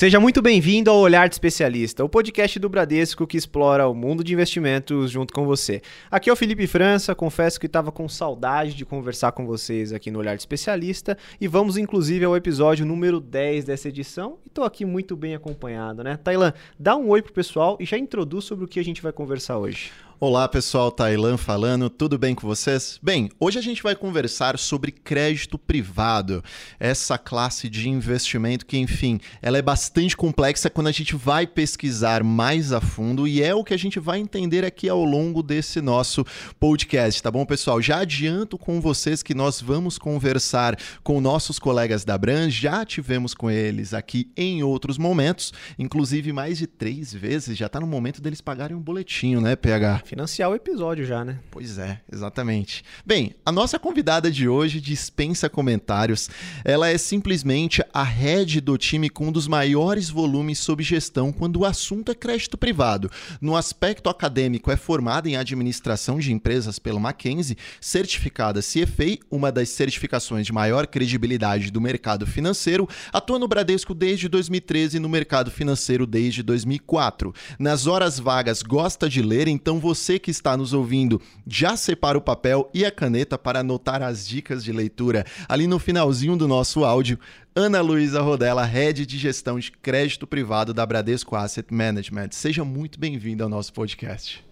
[0.00, 4.24] Seja muito bem-vindo ao Olhar de Especialista, o podcast do Bradesco que explora o mundo
[4.24, 5.82] de investimentos junto com você.
[6.10, 10.10] Aqui é o Felipe França, confesso que estava com saudade de conversar com vocês aqui
[10.10, 14.64] no Olhar de Especialista e vamos inclusive ao episódio número 10 dessa edição e estou
[14.64, 16.16] aqui muito bem acompanhado, né?
[16.16, 19.12] Tailan, dá um oi pro pessoal e já introduz sobre o que a gente vai
[19.12, 19.92] conversar hoje.
[20.22, 23.00] Olá pessoal, Tailan falando, tudo bem com vocês?
[23.02, 26.44] Bem, hoje a gente vai conversar sobre crédito privado,
[26.78, 32.22] essa classe de investimento que, enfim, ela é bastante complexa quando a gente vai pesquisar
[32.22, 35.80] mais a fundo e é o que a gente vai entender aqui ao longo desse
[35.80, 36.22] nosso
[36.58, 37.80] podcast, tá bom, pessoal?
[37.80, 43.32] Já adianto com vocês que nós vamos conversar com nossos colegas da Bran, já tivemos
[43.32, 48.20] com eles aqui em outros momentos, inclusive mais de três vezes, já tá no momento
[48.20, 50.09] deles pagarem um boletinho, né, PH?
[50.10, 51.38] Financiar o episódio já, né?
[51.52, 52.82] Pois é, exatamente.
[53.06, 56.28] Bem, a nossa convidada de hoje dispensa comentários.
[56.64, 61.60] Ela é simplesmente a head do time com um dos maiores volumes sob gestão quando
[61.60, 63.08] o assunto é crédito privado.
[63.40, 69.68] No aspecto acadêmico, é formada em administração de empresas pelo Mackenzie, certificada CFA, uma das
[69.68, 75.52] certificações de maior credibilidade do mercado financeiro, atua no Bradesco desde 2013 e no mercado
[75.52, 77.32] financeiro desde 2004.
[77.60, 82.16] Nas horas vagas gosta de ler, então você você que está nos ouvindo já separa
[82.16, 85.26] o papel e a caneta para anotar as dicas de leitura.
[85.46, 87.18] Ali no finalzinho do nosso áudio,
[87.54, 92.30] Ana Luísa Rodella, Head de Gestão de Crédito Privado da Bradesco Asset Management.
[92.32, 94.42] Seja muito bem-vinda ao nosso podcast.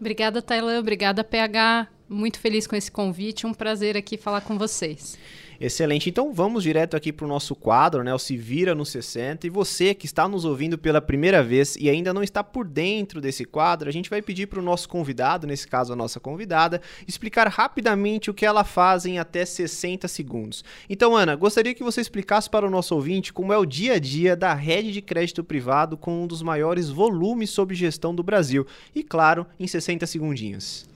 [0.00, 0.78] Obrigada, Tailan.
[0.78, 1.88] Obrigada, PH.
[2.08, 3.46] Muito feliz com esse convite.
[3.46, 5.18] Um prazer aqui falar com vocês.
[5.62, 6.10] Excelente.
[6.10, 8.12] Então vamos direto aqui para o nosso quadro, né?
[8.12, 9.46] O Se Vira no 60.
[9.46, 13.20] E você que está nos ouvindo pela primeira vez e ainda não está por dentro
[13.20, 16.82] desse quadro, a gente vai pedir para o nosso convidado, nesse caso a nossa convidada,
[17.06, 20.64] explicar rapidamente o que ela faz em até 60 segundos.
[20.90, 23.98] Então, Ana, gostaria que você explicasse para o nosso ouvinte como é o dia a
[24.00, 28.66] dia da rede de crédito privado com um dos maiores volumes sob gestão do Brasil.
[28.92, 30.88] E, claro, em 60 segundinhos.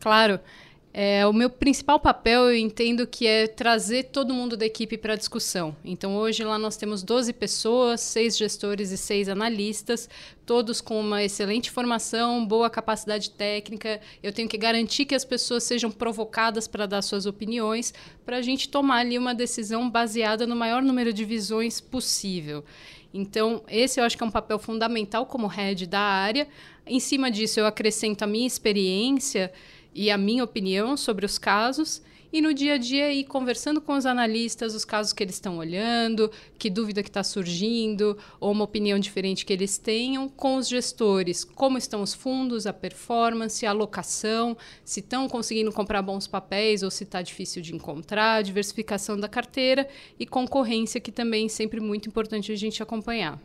[0.00, 0.40] Claro.
[0.98, 5.12] É, o meu principal papel, eu entendo que é trazer todo mundo da equipe para
[5.12, 5.76] a discussão.
[5.84, 10.08] Então, hoje lá nós temos 12 pessoas, seis gestores e seis analistas,
[10.46, 14.00] todos com uma excelente formação, boa capacidade técnica.
[14.22, 17.92] Eu tenho que garantir que as pessoas sejam provocadas para dar suas opiniões,
[18.24, 22.64] para a gente tomar ali uma decisão baseada no maior número de visões possível.
[23.12, 26.48] Então, esse eu acho que é um papel fundamental como head da área.
[26.86, 29.52] Em cima disso, eu acrescento a minha experiência
[29.96, 33.96] e a minha opinião sobre os casos e no dia a dia ir conversando com
[33.96, 38.64] os analistas os casos que eles estão olhando, que dúvida que está surgindo, ou uma
[38.64, 43.70] opinião diferente que eles tenham, com os gestores, como estão os fundos, a performance, a
[43.70, 44.54] alocação,
[44.84, 49.88] se estão conseguindo comprar bons papéis ou se está difícil de encontrar, diversificação da carteira
[50.18, 53.40] e concorrência, que também é sempre muito importante a gente acompanhar.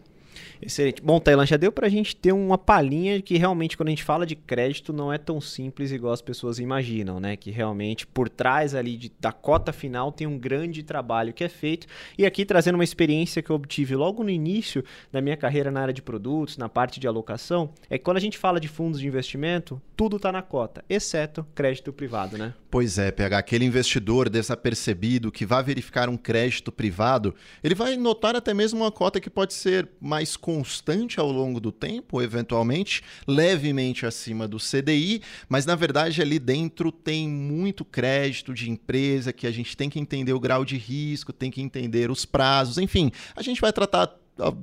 [0.62, 1.02] Excelente.
[1.02, 4.04] Bom, Tailan, já deu para a gente ter uma palhinha que realmente quando a gente
[4.04, 7.36] fala de crédito não é tão simples igual as pessoas imaginam, né?
[7.36, 11.50] Que realmente por trás ali de, da cota final tem um grande trabalho que é
[11.50, 11.88] feito.
[12.18, 15.82] E aqui trazendo uma experiência que eu obtive logo no início da minha carreira na
[15.82, 19.00] área de produtos, na parte de alocação, é que quando a gente fala de fundos
[19.00, 22.54] de investimento, tudo está na cota, exceto crédito privado, né?
[22.72, 28.34] Pois é, PH, aquele investidor desapercebido que vai verificar um crédito privado, ele vai notar
[28.34, 34.06] até mesmo uma cota que pode ser mais constante ao longo do tempo, eventualmente, levemente
[34.06, 39.52] acima do CDI, mas na verdade ali dentro tem muito crédito de empresa que a
[39.52, 43.42] gente tem que entender o grau de risco, tem que entender os prazos, enfim, a
[43.42, 44.21] gente vai tratar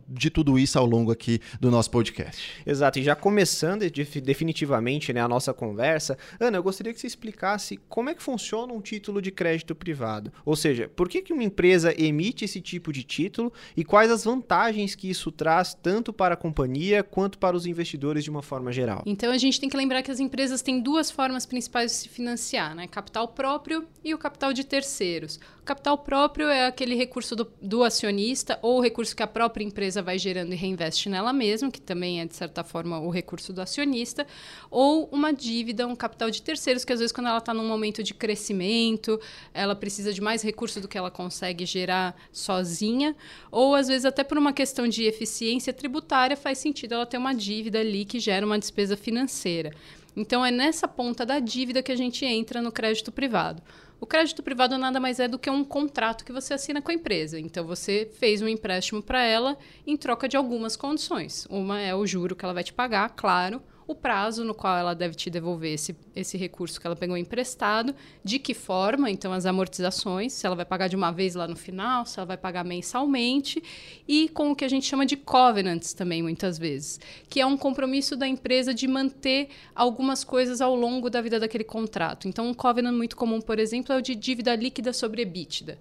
[0.09, 2.63] de tudo isso ao longo aqui do nosso podcast.
[2.67, 3.89] Exato, e já começando
[4.23, 8.73] definitivamente né, a nossa conversa, Ana, eu gostaria que você explicasse como é que funciona
[8.73, 10.33] um título de crédito privado.
[10.45, 14.25] Ou seja, por que, que uma empresa emite esse tipo de título e quais as
[14.25, 18.73] vantagens que isso traz tanto para a companhia quanto para os investidores de uma forma
[18.73, 19.03] geral?
[19.07, 22.09] Então a gente tem que lembrar que as empresas têm duas formas principais de se
[22.09, 22.87] financiar, né?
[22.87, 25.39] Capital próprio e o capital de terceiros.
[25.61, 29.58] O capital próprio é aquele recurso do, do acionista ou o recurso que a própria
[29.63, 33.53] empresa vai gerando e reinveste nela mesma, que também é, de certa forma, o recurso
[33.53, 34.27] do acionista,
[34.71, 38.03] ou uma dívida, um capital de terceiros, que às vezes, quando ela está num momento
[38.03, 39.21] de crescimento,
[39.53, 43.15] ela precisa de mais recurso do que ela consegue gerar sozinha,
[43.51, 47.35] ou às vezes, até por uma questão de eficiência tributária, faz sentido ela ter uma
[47.35, 49.73] dívida ali que gera uma despesa financeira.
[50.17, 53.63] Então, é nessa ponta da dívida que a gente entra no crédito privado.
[54.01, 56.95] O crédito privado nada mais é do que um contrato que você assina com a
[56.95, 57.39] empresa.
[57.39, 61.47] Então, você fez um empréstimo para ela em troca de algumas condições.
[61.51, 63.61] Uma é o juro que ela vai te pagar, claro.
[63.89, 67.95] O prazo no qual ela deve te devolver esse, esse recurso que ela pegou emprestado,
[68.23, 71.57] de que forma, então as amortizações, se ela vai pagar de uma vez lá no
[71.57, 73.63] final, se ela vai pagar mensalmente,
[74.07, 77.01] e com o que a gente chama de covenants também, muitas vezes,
[77.31, 81.65] que é um compromisso da empresa de manter algumas coisas ao longo da vida daquele
[81.65, 82.29] contrato.
[82.29, 85.79] Então, um covenant muito comum, por exemplo, é o de dívida líquida sobre EBITDA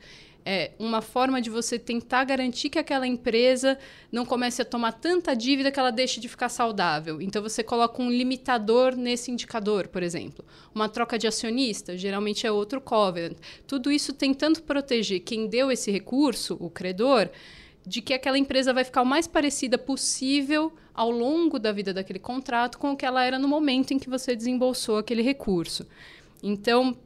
[0.47, 3.77] é uma forma de você tentar garantir que aquela empresa
[4.09, 7.21] não comece a tomar tanta dívida que ela deixe de ficar saudável.
[7.21, 10.45] Então você coloca um limitador nesse indicador, por exemplo.
[10.73, 13.35] Uma troca de acionista, geralmente é outro covenant.
[13.67, 17.29] Tudo isso tentando proteger quem deu esse recurso, o credor,
[17.85, 22.19] de que aquela empresa vai ficar o mais parecida possível ao longo da vida daquele
[22.19, 25.85] contrato com o que ela era no momento em que você desembolsou aquele recurso.
[26.41, 26.97] Então,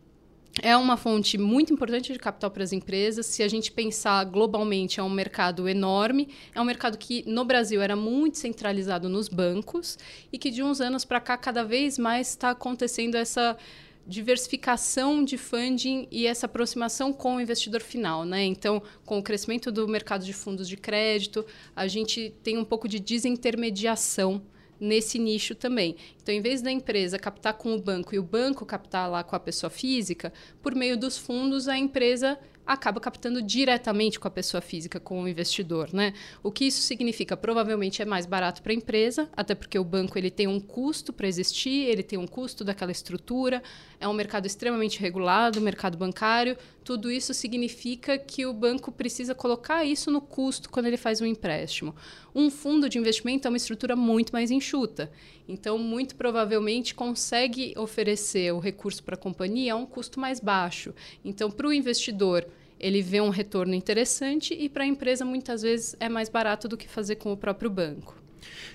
[0.62, 3.26] é uma fonte muito importante de capital para as empresas.
[3.26, 6.28] Se a gente pensar globalmente, é um mercado enorme.
[6.54, 9.98] É um mercado que no Brasil era muito centralizado nos bancos
[10.32, 13.58] e que de uns anos para cá cada vez mais está acontecendo essa
[14.06, 18.44] diversificação de funding e essa aproximação com o investidor final, né?
[18.44, 21.46] Então, com o crescimento do mercado de fundos de crédito,
[21.76, 24.42] a gente tem um pouco de desintermediação
[24.82, 25.96] nesse nicho também.
[26.22, 29.36] Então, em vez da empresa captar com o banco e o banco captar lá com
[29.36, 34.62] a pessoa física, por meio dos fundos, a empresa acaba captando diretamente com a pessoa
[34.62, 36.14] física, com o investidor, né?
[36.44, 37.36] O que isso significa?
[37.36, 41.12] Provavelmente é mais barato para a empresa, até porque o banco ele tem um custo
[41.12, 43.62] para existir, ele tem um custo daquela estrutura,
[44.02, 49.36] é um mercado extremamente regulado, o mercado bancário, tudo isso significa que o banco precisa
[49.36, 51.96] colocar isso no custo quando ele faz um empréstimo.
[52.34, 55.12] Um fundo de investimento é uma estrutura muito mais enxuta.
[55.48, 60.96] Então, muito provavelmente consegue oferecer o recurso para a companhia a um custo mais baixo.
[61.24, 62.48] Então, para o investidor,
[62.80, 66.76] ele vê um retorno interessante e para a empresa, muitas vezes, é mais barato do
[66.76, 68.21] que fazer com o próprio banco.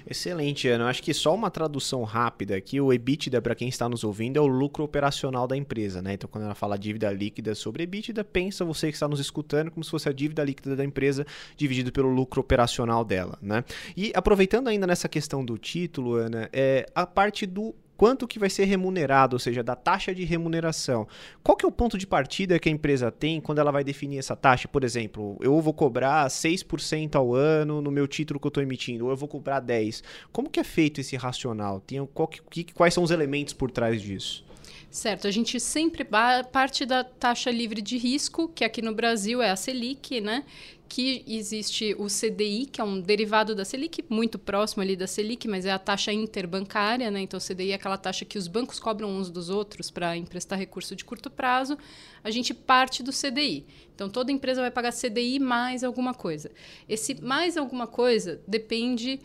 [0.09, 0.89] Excelente, Ana.
[0.89, 4.41] Acho que só uma tradução rápida aqui, o EBITDA, para quem está nos ouvindo, é
[4.41, 6.15] o lucro operacional da empresa, né?
[6.15, 9.85] Então, quando ela fala dívida líquida sobre EBITDA, pensa você que está nos escutando como
[9.85, 11.27] se fosse a dívida líquida da empresa
[11.57, 13.65] dividido pelo lucro operacional dela, né?
[13.97, 18.51] E aproveitando ainda nessa questão do título, Ana, é a parte do quanto que vai
[18.51, 21.07] ser remunerado, ou seja, da taxa de remuneração.
[21.43, 24.19] Qual que é o ponto de partida que a empresa tem quando ela vai definir
[24.19, 24.69] essa taxa?
[24.69, 29.07] Por exemplo, eu vou cobrar 6% ao ano no meu título que eu estou emitindo,
[29.07, 30.03] ou eu vou cobrar 10%.
[30.33, 31.81] Como que é feito esse racional?
[31.81, 34.46] Tem, qual que, quais são os elementos por trás disso?
[34.91, 36.07] Certo, a gente sempre
[36.51, 40.45] parte da taxa livre de risco, que aqui no Brasil é a Selic, né?
[40.89, 45.49] que existe o CDI, que é um derivado da Selic, muito próximo ali da Selic,
[45.49, 47.21] mas é a taxa interbancária, né?
[47.21, 50.59] Então, o CDI é aquela taxa que os bancos cobram uns dos outros para emprestar
[50.59, 51.77] recurso de curto prazo.
[52.23, 53.67] A gente parte do CDI.
[53.95, 56.51] Então, toda empresa vai pagar CDI mais alguma coisa.
[56.89, 59.21] Esse mais alguma coisa depende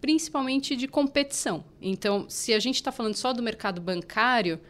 [0.00, 1.64] principalmente de competição.
[1.80, 4.60] Então, se a gente está falando só do mercado bancário,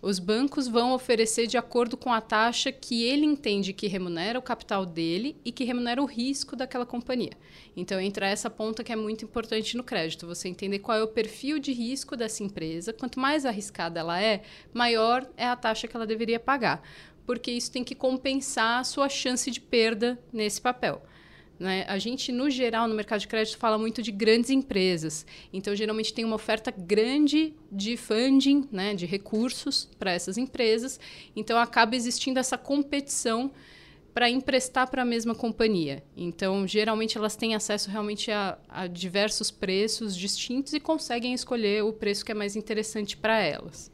[0.00, 4.42] os bancos vão oferecer de acordo com a taxa que ele entende que remunera o
[4.42, 7.32] capital dele e que remunera o risco daquela companhia.
[7.76, 11.08] Então, entra essa ponta que é muito importante no crédito, você entender qual é o
[11.08, 12.92] perfil de risco dessa empresa.
[12.92, 14.42] Quanto mais arriscada ela é,
[14.72, 16.82] maior é a taxa que ela deveria pagar,
[17.26, 21.02] porque isso tem que compensar a sua chance de perda nesse papel.
[21.58, 21.84] Né?
[21.88, 25.26] A gente, no geral, no mercado de crédito, fala muito de grandes empresas.
[25.52, 28.94] Então, geralmente, tem uma oferta grande de funding, né?
[28.94, 31.00] de recursos para essas empresas.
[31.34, 33.50] Então, acaba existindo essa competição
[34.14, 36.02] para emprestar para a mesma companhia.
[36.16, 41.92] Então, geralmente, elas têm acesso realmente a, a diversos preços distintos e conseguem escolher o
[41.92, 43.90] preço que é mais interessante para elas.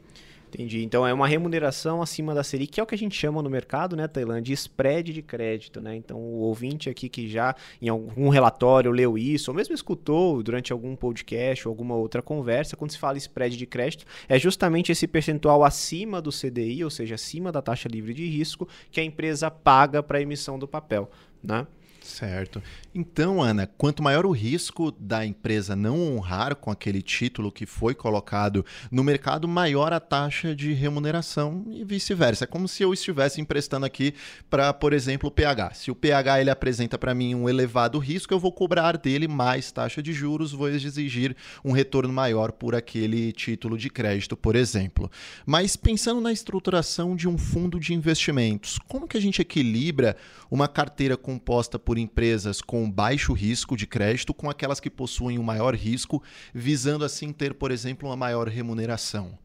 [0.55, 0.85] Entendi.
[0.85, 3.49] Então é uma remuneração acima da Selic, que é o que a gente chama no
[3.49, 5.97] mercado, né, Tailândia, de spread de crédito, né?
[5.97, 10.71] Então o ouvinte aqui que já em algum relatório leu isso, ou mesmo escutou durante
[10.71, 15.07] algum podcast ou alguma outra conversa, quando se fala spread de crédito, é justamente esse
[15.07, 19.51] percentual acima do CDI, ou seja, acima da taxa livre de risco, que a empresa
[19.51, 21.11] paga para a emissão do papel,
[21.43, 21.67] né?
[22.05, 22.61] Certo.
[22.93, 27.95] Então, Ana, quanto maior o risco da empresa não honrar com aquele título que foi
[27.95, 32.43] colocado no mercado, maior a taxa de remuneração e vice-versa.
[32.43, 34.13] É como se eu estivesse emprestando aqui
[34.49, 35.73] para, por exemplo, o PH.
[35.73, 39.71] Se o PH ele apresenta para mim um elevado risco, eu vou cobrar dele mais
[39.71, 41.35] taxa de juros, vou exigir
[41.65, 45.09] um retorno maior por aquele título de crédito, por exemplo.
[45.45, 50.15] Mas pensando na estruturação de um fundo de investimentos, como que a gente equilibra
[50.51, 55.39] uma carteira composta por por empresas com baixo risco de crédito com aquelas que possuem
[55.39, 56.21] um maior risco,
[56.53, 59.37] visando assim ter, por exemplo, uma maior remuneração?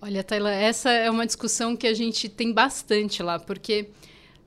[0.00, 3.88] Olha, Taylor, essa é uma discussão que a gente tem bastante lá, porque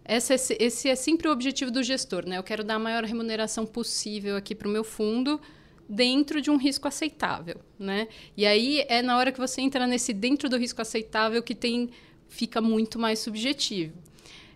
[0.05, 2.37] essa, esse é sempre o objetivo do gestor, né?
[2.37, 5.41] Eu quero dar a maior remuneração possível aqui para o meu fundo,
[5.89, 8.07] dentro de um risco aceitável, né?
[8.37, 11.89] E aí é na hora que você entra nesse dentro do risco aceitável que tem
[12.29, 13.97] fica muito mais subjetivo.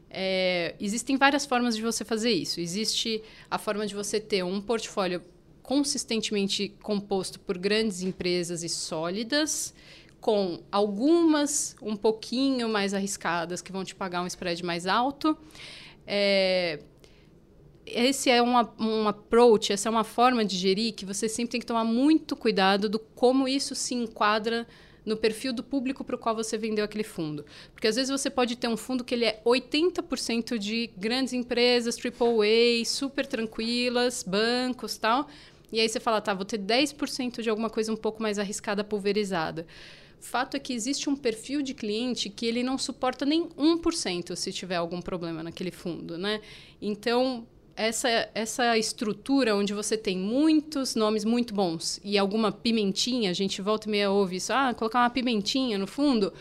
[0.10, 2.60] É, existem várias formas de você fazer isso.
[2.60, 5.22] Existe a forma de você ter um portfólio
[5.62, 9.74] consistentemente composto por grandes empresas e sólidas,
[10.22, 15.38] com algumas um pouquinho mais arriscadas que vão te pagar um spread mais alto.
[16.06, 16.80] É,
[17.86, 21.60] esse é um, um approach, essa é uma forma de gerir que você sempre tem
[21.60, 24.68] que tomar muito cuidado do como isso se enquadra
[25.06, 27.46] no perfil do público para o qual você vendeu aquele fundo.
[27.74, 31.98] Porque às vezes você pode ter um fundo que ele é 80% de grandes empresas,
[31.98, 35.28] AAA, super tranquilas, bancos tal.
[35.72, 38.84] E aí você fala, tá, vou ter 10% de alguma coisa um pouco mais arriscada,
[38.84, 39.66] pulverizada.
[40.20, 44.52] Fato é que existe um perfil de cliente que ele não suporta nem 1% se
[44.52, 46.42] tiver algum problema naquele fundo, né?
[46.82, 47.46] Então,
[47.76, 53.62] essa, essa estrutura onde você tem muitos nomes muito bons e alguma pimentinha, a gente
[53.62, 56.32] volta e meia ouve isso, ah, colocar uma pimentinha no fundo,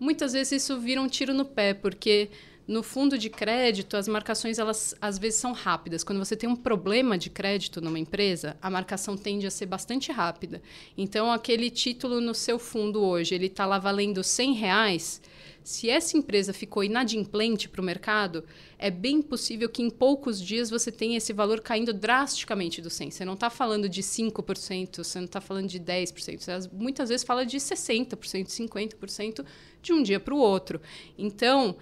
[0.00, 2.30] muitas vezes isso vira um tiro no pé, porque
[2.68, 6.04] no fundo de crédito, as marcações, elas às vezes são rápidas.
[6.04, 10.12] Quando você tem um problema de crédito numa empresa, a marcação tende a ser bastante
[10.12, 10.60] rápida.
[10.96, 15.22] Então, aquele título no seu fundo hoje, ele está lá valendo 100 reais,
[15.68, 18.42] se essa empresa ficou inadimplente para o mercado,
[18.78, 23.10] é bem possível que em poucos dias você tenha esse valor caindo drasticamente do 100.
[23.10, 26.40] Você não está falando de 5%, você não está falando de 10%.
[26.40, 29.44] Você muitas vezes fala de 60%, 50%
[29.82, 30.80] de um dia para o outro.
[31.18, 31.76] Então,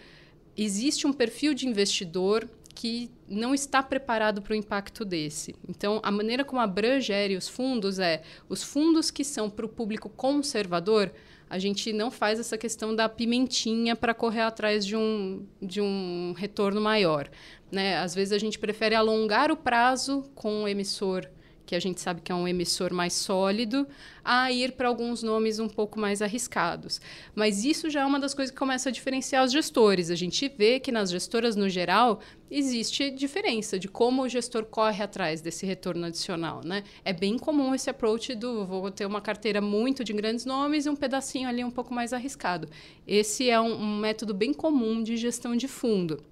[0.56, 5.54] existe um perfil de investidor que não está preparado para o impacto desse.
[5.66, 9.64] Então, a maneira como a Bran gere os fundos é os fundos que são para
[9.64, 11.10] o público conservador
[11.48, 16.34] a gente não faz essa questão da pimentinha para correr atrás de um, de um
[16.36, 17.30] retorno maior.
[17.70, 17.96] Né?
[17.98, 21.28] Às vezes a gente prefere alongar o prazo com o emissor
[21.66, 23.86] que a gente sabe que é um emissor mais sólido,
[24.24, 27.00] a ir para alguns nomes um pouco mais arriscados.
[27.34, 30.10] Mas isso já é uma das coisas que começa a diferenciar os gestores.
[30.10, 35.02] A gente vê que nas gestoras, no geral, existe diferença de como o gestor corre
[35.02, 36.60] atrás desse retorno adicional.
[36.64, 36.84] Né?
[37.04, 40.88] É bem comum esse approach do vou ter uma carteira muito de grandes nomes e
[40.88, 42.68] um pedacinho ali um pouco mais arriscado.
[43.06, 46.22] Esse é um, um método bem comum de gestão de fundo.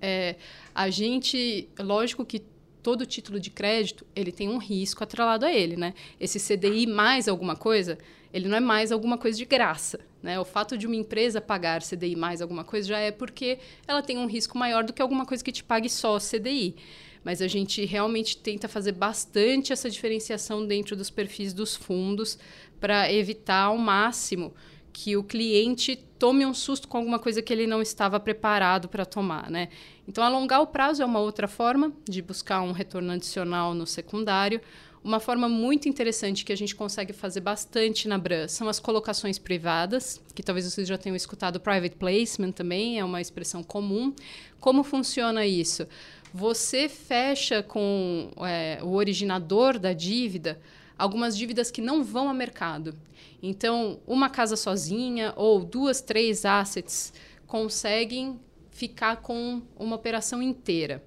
[0.00, 0.36] É,
[0.74, 2.42] a gente, lógico que
[2.82, 5.94] todo título de crédito ele tem um risco atrelado a ele, né?
[6.18, 7.98] Esse CDI mais alguma coisa,
[8.32, 10.38] ele não é mais alguma coisa de graça, né?
[10.40, 14.18] O fato de uma empresa pagar CDI mais alguma coisa já é porque ela tem
[14.18, 16.76] um risco maior do que alguma coisa que te pague só CDI.
[17.22, 22.38] Mas a gente realmente tenta fazer bastante essa diferenciação dentro dos perfis dos fundos
[22.80, 24.54] para evitar ao máximo
[24.92, 29.06] que o cliente tome um susto com alguma coisa que ele não estava preparado para
[29.06, 29.68] tomar, né?
[30.06, 34.60] Então, alongar o prazo é uma outra forma de buscar um retorno adicional no secundário.
[35.02, 39.38] Uma forma muito interessante que a gente consegue fazer bastante na Bran são as colocações
[39.38, 44.14] privadas, que talvez vocês já tenham escutado private placement também, é uma expressão comum.
[44.60, 45.88] Como funciona isso?
[46.34, 50.60] Você fecha com é, o originador da dívida
[51.00, 52.94] algumas dívidas que não vão a mercado.
[53.42, 57.12] Então, uma casa sozinha ou duas, três assets
[57.46, 58.38] conseguem
[58.70, 61.02] ficar com uma operação inteira.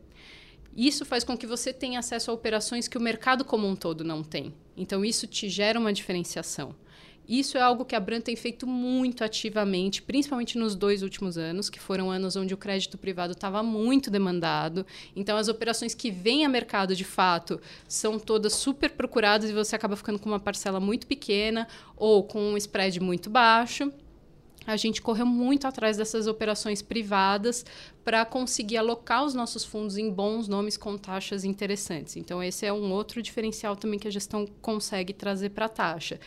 [0.75, 4.03] Isso faz com que você tenha acesso a operações que o mercado como um todo
[4.03, 4.53] não tem.
[4.75, 6.75] Então, isso te gera uma diferenciação.
[7.27, 11.69] Isso é algo que a Bran tem feito muito ativamente, principalmente nos dois últimos anos,
[11.69, 14.85] que foram anos onde o crédito privado estava muito demandado.
[15.15, 19.75] Então, as operações que vêm a mercado de fato são todas super procuradas e você
[19.75, 23.91] acaba ficando com uma parcela muito pequena ou com um spread muito baixo
[24.65, 27.65] a gente correu muito atrás dessas operações privadas
[28.03, 32.15] para conseguir alocar os nossos fundos em bons nomes com taxas interessantes.
[32.15, 36.19] Então, esse é um outro diferencial também que a gestão consegue trazer para a taxa.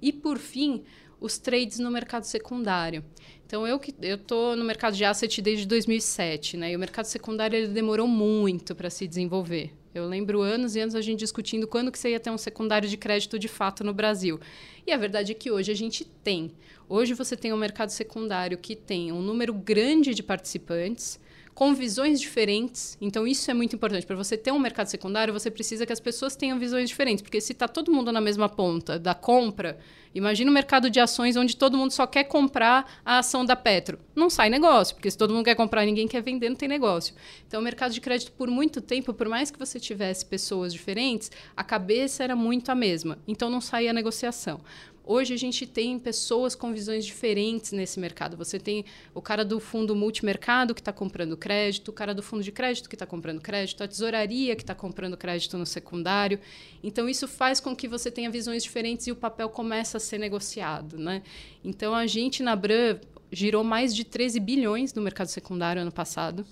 [0.00, 0.82] E, por fim,
[1.20, 3.04] os trades no mercado secundário.
[3.44, 6.72] Então, eu que eu estou no mercado de asset desde 2007, né?
[6.72, 9.72] E o mercado secundário ele demorou muito para se desenvolver.
[9.92, 12.88] Eu lembro anos e anos a gente discutindo quando que você ia ter um secundário
[12.88, 14.38] de crédito de fato no Brasil.
[14.86, 16.52] E a verdade é que hoje a gente tem.
[16.88, 21.18] Hoje você tem um mercado secundário que tem um número grande de participantes,
[21.60, 22.96] com visões diferentes.
[23.02, 24.06] Então, isso é muito importante.
[24.06, 27.20] Para você ter um mercado secundário, você precisa que as pessoas tenham visões diferentes.
[27.20, 29.78] Porque se está todo mundo na mesma ponta da compra,
[30.12, 33.54] Imagina o um mercado de ações onde todo mundo só quer comprar a ação da
[33.54, 33.96] Petro.
[34.14, 37.14] Não sai negócio, porque se todo mundo quer comprar ninguém quer vender, não tem negócio.
[37.46, 41.30] Então, o mercado de crédito, por muito tempo, por mais que você tivesse pessoas diferentes,
[41.56, 43.18] a cabeça era muito a mesma.
[43.26, 44.60] Então, não saía negociação.
[45.04, 48.36] Hoje a gente tem pessoas com visões diferentes nesse mercado.
[48.36, 52.42] Você tem o cara do fundo multimercado que está comprando crédito, o cara do fundo
[52.42, 56.38] de crédito que está comprando crédito, a tesouraria que está comprando crédito no secundário.
[56.82, 60.18] Então isso faz com que você tenha visões diferentes e o papel começa a ser
[60.18, 60.98] negociado.
[60.98, 61.22] Né?
[61.64, 62.98] Então a gente na Bran
[63.32, 66.44] girou mais de 13 bilhões no mercado secundário ano passado.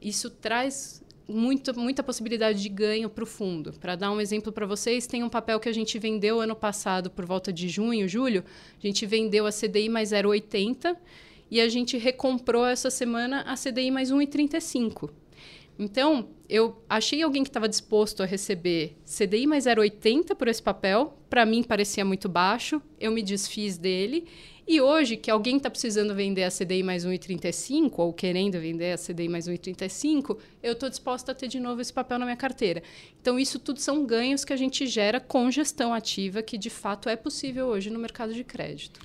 [0.00, 3.72] Isso traz muito, muita possibilidade de ganho para o fundo.
[3.74, 7.10] Para dar um exemplo para vocês, tem um papel que a gente vendeu ano passado,
[7.10, 8.44] por volta de junho, julho.
[8.82, 10.96] A gente vendeu a CDI mais 0,80
[11.50, 15.10] e a gente recomprou essa semana a CDI mais 1,35.
[15.78, 21.18] Então, eu achei alguém que estava disposto a receber CDI mais 0,80 por esse papel.
[21.30, 22.80] Para mim, parecia muito baixo.
[23.00, 24.26] Eu me desfiz dele
[24.66, 28.98] e hoje, que alguém está precisando vender a CDI mais 1,35 ou querendo vender a
[28.98, 32.82] CDI mais 1,35, eu estou disposta a ter de novo esse papel na minha carteira.
[33.20, 37.08] Então, isso tudo são ganhos que a gente gera com gestão ativa, que de fato
[37.08, 39.00] é possível hoje no mercado de crédito.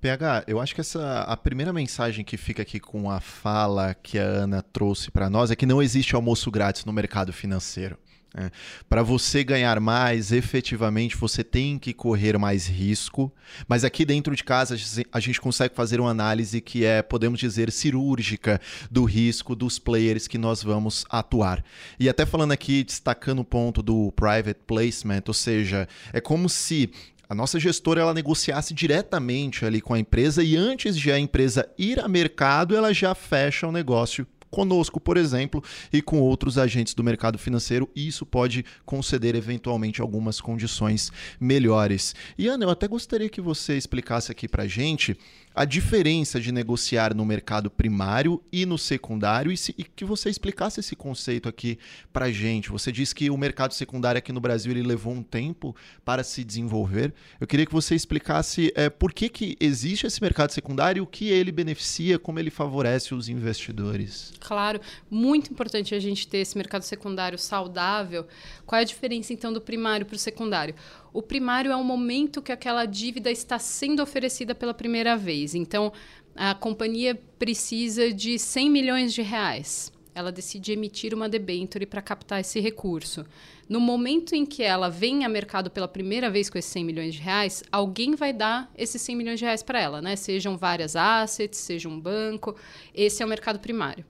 [0.00, 4.18] PH, eu acho que essa a primeira mensagem que fica aqui com a fala que
[4.18, 7.96] a Ana trouxe para nós é que não existe almoço grátis no mercado financeiro.
[8.34, 8.50] É.
[8.88, 13.30] Para você ganhar mais, efetivamente, você tem que correr mais risco.
[13.68, 14.74] Mas aqui dentro de casa
[15.12, 18.60] a gente consegue fazer uma análise que é, podemos dizer, cirúrgica
[18.90, 21.62] do risco dos players que nós vamos atuar.
[22.00, 26.90] E até falando aqui, destacando o ponto do private placement, ou seja, é como se
[27.28, 31.68] a nossa gestora ela negociasse diretamente ali com a empresa e antes de a empresa
[31.78, 36.92] ir a mercado, ela já fecha o negócio conosco, por exemplo, e com outros agentes
[36.92, 42.14] do mercado financeiro, e isso pode conceder eventualmente algumas condições melhores.
[42.36, 45.16] E Ana, eu até gostaria que você explicasse aqui para gente
[45.54, 50.30] a diferença de negociar no mercado primário e no secundário e, se, e que você
[50.30, 51.78] explicasse esse conceito aqui
[52.12, 52.70] para gente.
[52.70, 56.42] Você disse que o mercado secundário aqui no Brasil ele levou um tempo para se
[56.42, 57.12] desenvolver.
[57.40, 61.28] Eu queria que você explicasse é, por que, que existe esse mercado secundário, o que
[61.28, 64.32] ele beneficia, como ele favorece os investidores.
[64.40, 64.80] Claro,
[65.10, 68.26] muito importante a gente ter esse mercado secundário saudável.
[68.64, 70.74] Qual é a diferença então do primário para o secundário?
[71.12, 75.54] O primário é o momento que aquela dívida está sendo oferecida pela primeira vez.
[75.54, 75.92] Então,
[76.34, 79.92] a companhia precisa de 100 milhões de reais.
[80.14, 83.24] Ela decide emitir uma debenture para captar esse recurso.
[83.68, 87.14] No momento em que ela vem a mercado pela primeira vez com esses 100 milhões
[87.14, 90.16] de reais, alguém vai dar esses 100 milhões de reais para ela, né?
[90.16, 92.56] Sejam várias assets, seja um banco.
[92.94, 94.04] Esse é o mercado primário.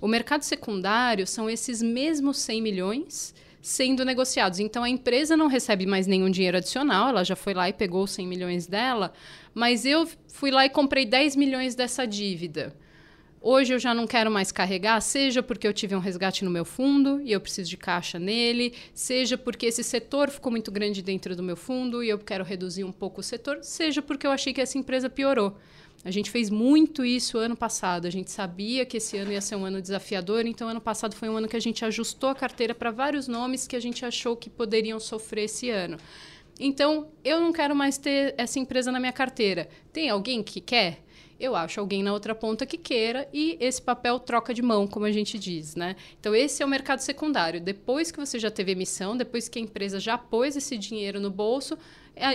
[0.00, 4.58] O mercado secundário são esses mesmos 100 milhões sendo negociados.
[4.58, 8.04] Então a empresa não recebe mais nenhum dinheiro adicional, ela já foi lá e pegou
[8.04, 9.12] os 100 milhões dela,
[9.54, 12.74] mas eu fui lá e comprei 10 milhões dessa dívida.
[13.42, 16.64] Hoje eu já não quero mais carregar, seja porque eu tive um resgate no meu
[16.64, 21.34] fundo e eu preciso de caixa nele, seja porque esse setor ficou muito grande dentro
[21.34, 24.52] do meu fundo e eu quero reduzir um pouco o setor, seja porque eu achei
[24.52, 25.56] que essa empresa piorou.
[26.04, 28.06] A gente fez muito isso ano passado.
[28.06, 31.28] A gente sabia que esse ano ia ser um ano desafiador, então ano passado foi
[31.28, 34.36] um ano que a gente ajustou a carteira para vários nomes que a gente achou
[34.36, 35.98] que poderiam sofrer esse ano.
[36.58, 39.68] Então, eu não quero mais ter essa empresa na minha carteira.
[39.92, 41.02] Tem alguém que quer?
[41.40, 45.06] eu acho alguém na outra ponta que queira e esse papel troca de mão, como
[45.06, 45.96] a gente diz, né?
[46.20, 47.60] Então esse é o mercado secundário.
[47.60, 51.30] Depois que você já teve emissão, depois que a empresa já pôs esse dinheiro no
[51.30, 51.78] bolso,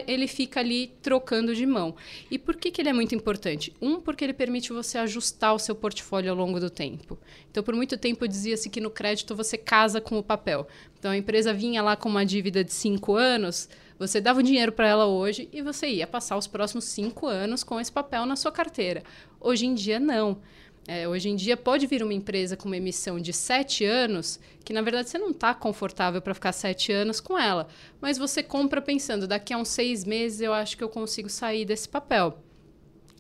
[0.08, 1.95] ele fica ali trocando de mão.
[2.30, 3.74] E por que, que ele é muito importante?
[3.82, 7.17] Um, porque ele permite você ajustar o seu portfólio ao longo do tempo.
[7.50, 10.67] Então, por muito tempo dizia-se que no crédito você casa com o papel.
[10.98, 14.74] Então, a empresa vinha lá com uma dívida de cinco anos, você dava o dinheiro
[14.74, 18.36] para ela hoje e você ia passar os próximos cinco anos com esse papel na
[18.36, 19.04] sua carteira.
[19.39, 20.41] Hoje em dia, não.
[20.88, 24.71] É, hoje em dia pode vir uma empresa com uma emissão de sete anos, que
[24.71, 27.67] na verdade você não está confortável para ficar sete anos com ela,
[28.00, 31.65] mas você compra pensando, daqui a uns seis meses eu acho que eu consigo sair
[31.65, 32.39] desse papel.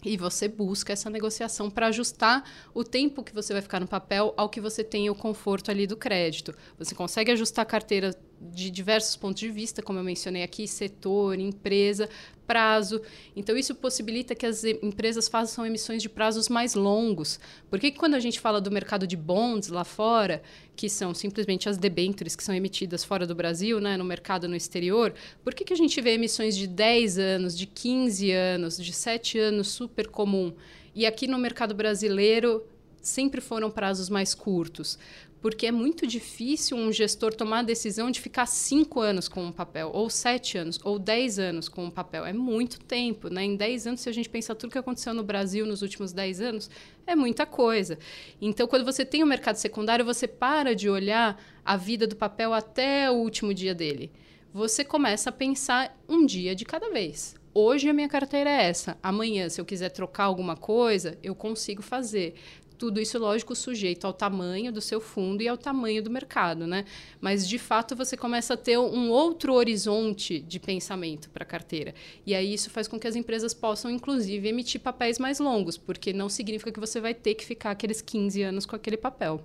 [0.05, 4.35] E você busca essa negociação para ajustar o tempo que você vai ficar no papel
[4.37, 6.53] ao que você tem o conforto ali do crédito.
[6.77, 8.15] Você consegue ajustar a carteira
[8.53, 12.09] de diversos pontos de vista, como eu mencionei aqui, setor, empresa,
[12.45, 13.01] prazo.
[13.35, 17.39] Então, isso possibilita que as empresas façam emissões de prazos mais longos.
[17.69, 20.41] Por que quando a gente fala do mercado de bonds lá fora,
[20.75, 24.55] que são simplesmente as debêntures que são emitidas fora do Brasil, né, no mercado no
[24.55, 28.93] exterior, por que, que a gente vê emissões de 10 anos, de 15 anos, de
[28.93, 30.53] 7 anos super comum?
[30.93, 32.63] E aqui no mercado brasileiro
[33.01, 34.97] sempre foram prazos mais curtos
[35.45, 39.51] porque é muito difícil um gestor tomar a decisão de ficar cinco anos com um
[39.51, 42.25] papel, ou sete anos, ou dez anos com um papel.
[42.25, 43.29] É muito tempo.
[43.29, 43.43] Né?
[43.43, 46.41] Em dez anos, se a gente pensar tudo que aconteceu no Brasil nos últimos dez
[46.41, 46.67] anos,
[47.05, 47.99] é muita coisa.
[48.41, 52.15] Então, quando você tem o um mercado secundário, você para de olhar a vida do
[52.15, 54.11] papel até o último dia dele.
[54.51, 57.35] Você começa a pensar um dia de cada vez.
[57.57, 58.97] Hoje a minha carteira é essa.
[59.01, 62.35] Amanhã, se eu quiser trocar alguma coisa, eu consigo fazer.
[62.77, 66.85] Tudo isso, lógico, sujeito ao tamanho do seu fundo e ao tamanho do mercado, né?
[67.21, 71.93] Mas, de fato, você começa a ter um outro horizonte de pensamento para a carteira.
[72.25, 76.11] E aí isso faz com que as empresas possam, inclusive, emitir papéis mais longos, porque
[76.11, 79.43] não significa que você vai ter que ficar aqueles 15 anos com aquele papel.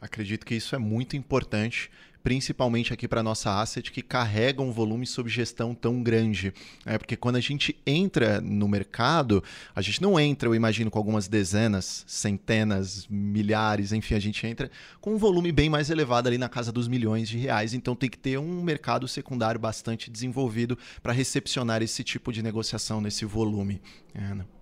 [0.00, 1.90] Acredito que isso é muito importante
[2.26, 6.52] principalmente aqui para nossa asset, que carrega um volume sob gestão tão grande.
[6.84, 10.98] É, porque quando a gente entra no mercado, a gente não entra, eu imagino, com
[10.98, 14.68] algumas dezenas, centenas, milhares, enfim, a gente entra
[15.00, 17.74] com um volume bem mais elevado ali na casa dos milhões de reais.
[17.74, 23.00] Então tem que ter um mercado secundário bastante desenvolvido para recepcionar esse tipo de negociação
[23.00, 23.80] nesse volume.
[24.12, 24.55] É?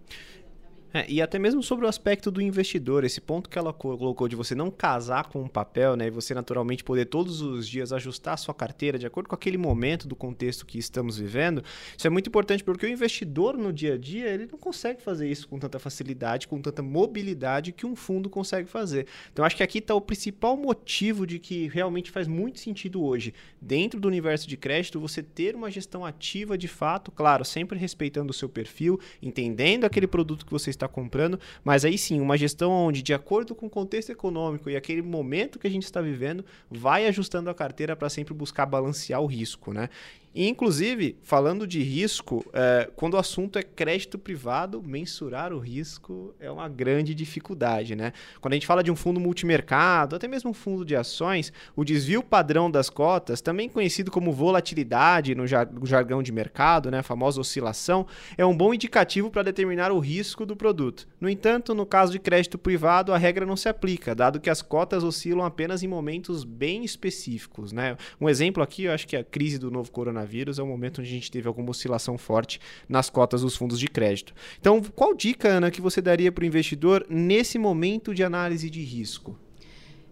[0.96, 4.36] É, e até mesmo sobre o aspecto do investidor, esse ponto que ela colocou de
[4.36, 8.34] você não casar com um papel, né, e você naturalmente poder todos os dias ajustar
[8.34, 11.64] a sua carteira de acordo com aquele momento do contexto que estamos vivendo,
[11.98, 15.28] isso é muito importante porque o investidor no dia a dia, ele não consegue fazer
[15.28, 19.08] isso com tanta facilidade, com tanta mobilidade que um fundo consegue fazer.
[19.32, 23.34] Então acho que aqui está o principal motivo de que realmente faz muito sentido hoje,
[23.60, 28.30] dentro do universo de crédito, você ter uma gestão ativa de fato, claro, sempre respeitando
[28.30, 32.36] o seu perfil, entendendo aquele produto que você está está comprando, mas aí sim, uma
[32.36, 36.00] gestão onde, de acordo com o contexto econômico e aquele momento que a gente está
[36.00, 39.88] vivendo, vai ajustando a carteira para sempre buscar balancear o risco, né?
[40.34, 46.34] E, inclusive, falando de risco, é, quando o assunto é crédito privado, mensurar o risco
[46.40, 47.94] é uma grande dificuldade.
[47.94, 48.12] Né?
[48.40, 51.84] Quando a gente fala de um fundo multimercado, até mesmo um fundo de ações, o
[51.84, 57.40] desvio padrão das cotas, também conhecido como volatilidade no jargão de mercado, né, a famosa
[57.40, 58.04] oscilação,
[58.36, 61.06] é um bom indicativo para determinar o risco do produto.
[61.20, 64.62] No entanto, no caso de crédito privado, a regra não se aplica, dado que as
[64.62, 67.70] cotas oscilam apenas em momentos bem específicos.
[67.70, 67.96] Né?
[68.20, 70.66] Um exemplo aqui, eu acho que é a crise do novo coronavírus coronavírus é o
[70.66, 74.34] momento onde a gente teve alguma oscilação forte nas cotas dos fundos de crédito.
[74.58, 78.82] Então, qual dica, Ana, que você daria para o investidor nesse momento de análise de
[78.82, 79.38] risco?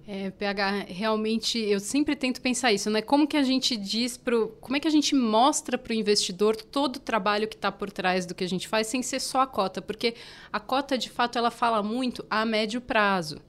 [0.06, 3.00] É, PH, realmente eu sempre tento pensar isso, né?
[3.00, 6.56] Como que a gente diz pro, como é que a gente mostra para o investidor
[6.56, 9.42] todo o trabalho que está por trás do que a gente faz, sem ser só
[9.42, 10.14] a cota, porque
[10.52, 13.40] a cota de fato ela fala muito a médio prazo.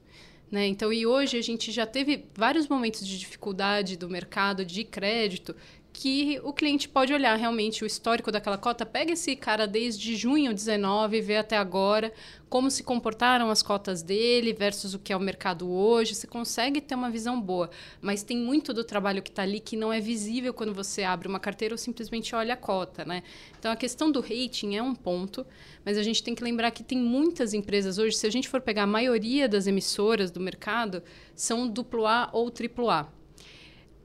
[0.52, 0.68] Né?
[0.68, 5.56] Então, e hoje a gente já teve vários momentos de dificuldade do mercado de crédito
[6.04, 8.86] que o cliente pode olhar realmente o histórico daquela cota.
[8.86, 12.12] Pega esse cara desde junho 19 e vê até agora
[12.50, 16.14] como se comportaram as cotas dele versus o que é o mercado hoje.
[16.14, 17.70] Você consegue ter uma visão boa,
[18.02, 21.26] mas tem muito do trabalho que está ali que não é visível quando você abre
[21.26, 23.06] uma carteira ou simplesmente olha a cota.
[23.06, 23.24] Né?
[23.58, 25.48] Então, a questão do rating é um ponto,
[25.86, 28.60] mas a gente tem que lembrar que tem muitas empresas hoje, se a gente for
[28.60, 31.02] pegar a maioria das emissoras do mercado,
[31.34, 33.10] são duplo A ou triplo A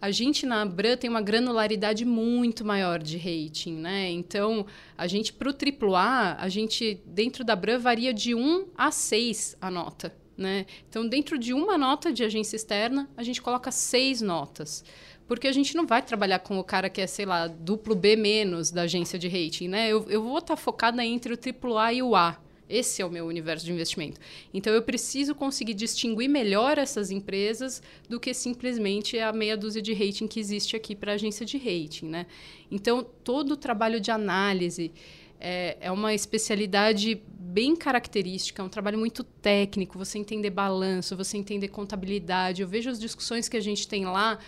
[0.00, 4.10] a gente na Abram tem uma granularidade muito maior de rating, né?
[4.10, 4.64] Então,
[4.96, 9.56] a gente para o AAA, a gente dentro da Abram varia de 1 a 6
[9.60, 10.66] a nota, né?
[10.88, 14.84] Então, dentro de uma nota de agência externa, a gente coloca seis notas.
[15.26, 18.16] Porque a gente não vai trabalhar com o cara que é, sei lá, duplo B
[18.16, 19.88] menos da agência de rating, né?
[19.88, 22.38] Eu, eu vou estar tá focada entre o AAA e o A.
[22.68, 24.20] Esse é o meu universo de investimento.
[24.52, 29.94] Então eu preciso conseguir distinguir melhor essas empresas do que simplesmente a meia dúzia de
[29.94, 32.26] rating que existe aqui para agência de rating, né?
[32.70, 34.92] Então todo o trabalho de análise
[35.40, 39.98] é, é uma especialidade bem característica, é um trabalho muito técnico.
[39.98, 42.62] Você entender balanço, você entender contabilidade.
[42.62, 44.38] Eu vejo as discussões que a gente tem lá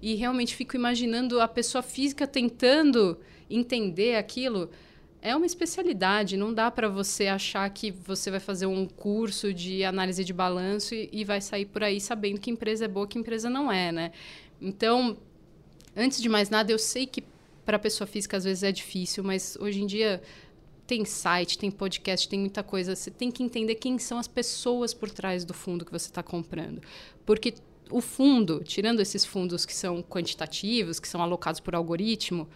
[0.00, 3.18] e realmente fico imaginando a pessoa física tentando
[3.50, 4.70] entender aquilo
[5.20, 9.84] é uma especialidade, não dá para você achar que você vai fazer um curso de
[9.84, 13.18] análise de balanço e, e, vai sair por aí sabendo que empresa é boa, que
[13.18, 14.12] empresa não é, né?
[14.60, 15.16] Então,
[15.96, 17.24] antes de mais nada, eu sei que
[17.64, 20.22] para pessoa física às vezes é difícil, mas hoje em dia
[20.86, 22.96] tem site, tem podcast, tem muita coisa.
[22.96, 26.22] Você tem que entender quem são as pessoas por trás do fundo que você está
[26.22, 26.80] comprando,
[27.26, 27.54] porque
[27.90, 32.48] o fundo, tirando esses fundos que são quantitativos, que são alocados por algoritmo,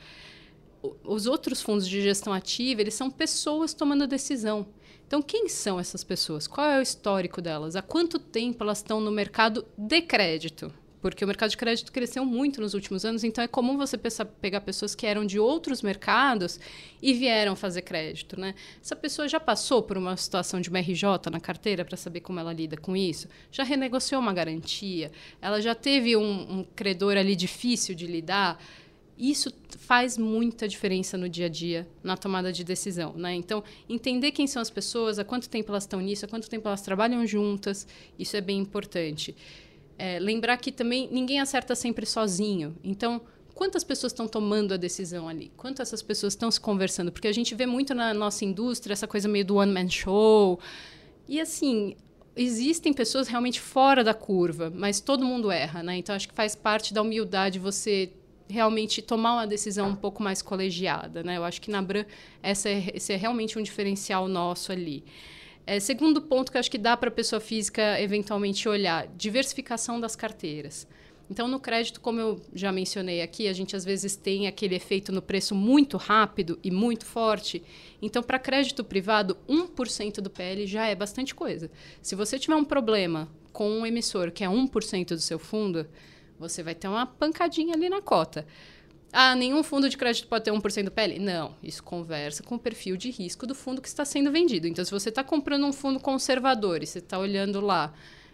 [1.04, 4.66] os outros fundos de gestão ativa, eles são pessoas tomando decisão.
[5.06, 6.46] Então, quem são essas pessoas?
[6.46, 7.76] Qual é o histórico delas?
[7.76, 10.72] Há quanto tempo elas estão no mercado de crédito?
[11.02, 13.98] porque o mercado de crédito cresceu muito nos últimos anos, então é comum você
[14.40, 16.60] pegar pessoas que eram de outros mercados
[17.02, 18.38] e vieram fazer crédito.
[18.38, 18.54] Né?
[18.80, 22.38] Essa pessoa já passou por uma situação de uma RJ na carteira para saber como
[22.38, 23.28] ela lida com isso?
[23.50, 25.10] Já renegociou uma garantia?
[25.42, 28.62] Ela já teve um, um credor ali difícil de lidar?
[29.16, 33.12] Isso faz muita diferença no dia a dia, na tomada de decisão.
[33.14, 33.34] Né?
[33.34, 36.66] Então, entender quem são as pessoas, há quanto tempo elas estão nisso, há quanto tempo
[36.66, 37.86] elas trabalham juntas,
[38.18, 39.34] isso é bem importante.
[39.98, 42.74] É, lembrar que também ninguém acerta sempre sozinho.
[42.82, 43.20] Então,
[43.54, 45.52] quantas pessoas estão tomando a decisão ali?
[45.56, 47.12] Quantas essas pessoas estão se conversando?
[47.12, 50.58] Porque a gente vê muito na nossa indústria essa coisa meio do one-man show.
[51.28, 51.94] E assim,
[52.34, 55.96] existem pessoas realmente fora da curva, mas todo mundo erra, né?
[55.98, 58.10] Então acho que faz parte da humildade você
[58.52, 61.38] realmente tomar uma decisão um pouco mais colegiada, né?
[61.38, 62.04] Eu acho que na Bran
[62.42, 65.04] essa é, esse é realmente um diferencial nosso ali.
[65.66, 69.98] É, segundo ponto que eu acho que dá para a pessoa física eventualmente olhar, diversificação
[69.98, 70.86] das carteiras.
[71.30, 75.10] Então, no crédito, como eu já mencionei aqui, a gente às vezes tem aquele efeito
[75.10, 77.62] no preço muito rápido e muito forte.
[78.02, 81.70] Então, para crédito privado, 1% do PL já é bastante coisa.
[82.02, 85.86] Se você tiver um problema com um emissor que é 1% do seu fundo,
[86.42, 88.46] você vai ter uma pancadinha ali na cota.
[89.12, 91.18] Ah, nenhum fundo de crédito pode ter 1% do PL?
[91.18, 94.66] Não, isso conversa com o perfil de risco do fundo que está sendo vendido.
[94.66, 97.92] Então, se você está comprando um fundo conservador e você está olhando lá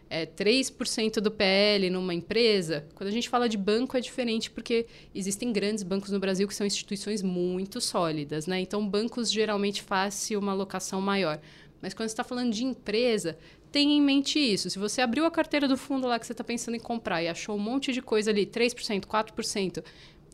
[0.09, 4.87] é, 3% do PL numa empresa, quando a gente fala de banco é diferente porque
[5.15, 8.47] existem grandes bancos no Brasil que são instituições muito sólidas.
[8.47, 8.61] Né?
[8.61, 11.41] Então, bancos geralmente fazem uma alocação maior.
[11.81, 13.39] Mas quando você está falando de empresa,
[13.71, 14.69] tenha em mente isso.
[14.69, 17.29] Se você abriu a carteira do fundo lá que você está pensando em comprar e
[17.29, 19.85] achou um monte de coisa ali, 3%, 4%,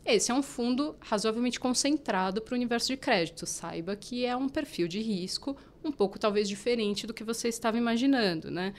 [0.05, 3.45] esse é um fundo razoavelmente concentrado para o universo de crédito.
[3.45, 7.77] Saiba que é um perfil de risco um pouco talvez diferente do que você estava
[7.77, 8.73] imaginando, né?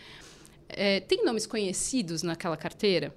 [0.68, 3.14] É, tem nomes conhecidos naquela carteira?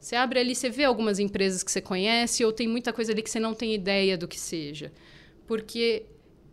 [0.00, 3.22] Você abre ali, você vê algumas empresas que você conhece ou tem muita coisa ali
[3.22, 4.92] que você não tem ideia do que seja.
[5.46, 6.06] Porque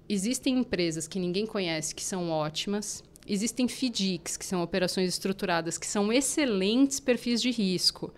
[0.07, 5.87] existem empresas que ninguém conhece que são ótimas, existem FDICs, que são operações estruturadas, que
[5.87, 8.13] são excelentes perfis de risco,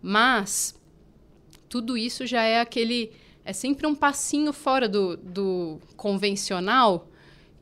[0.00, 0.74] mas
[1.68, 3.12] tudo isso já é aquele.
[3.44, 7.08] É sempre um passinho fora do, do convencional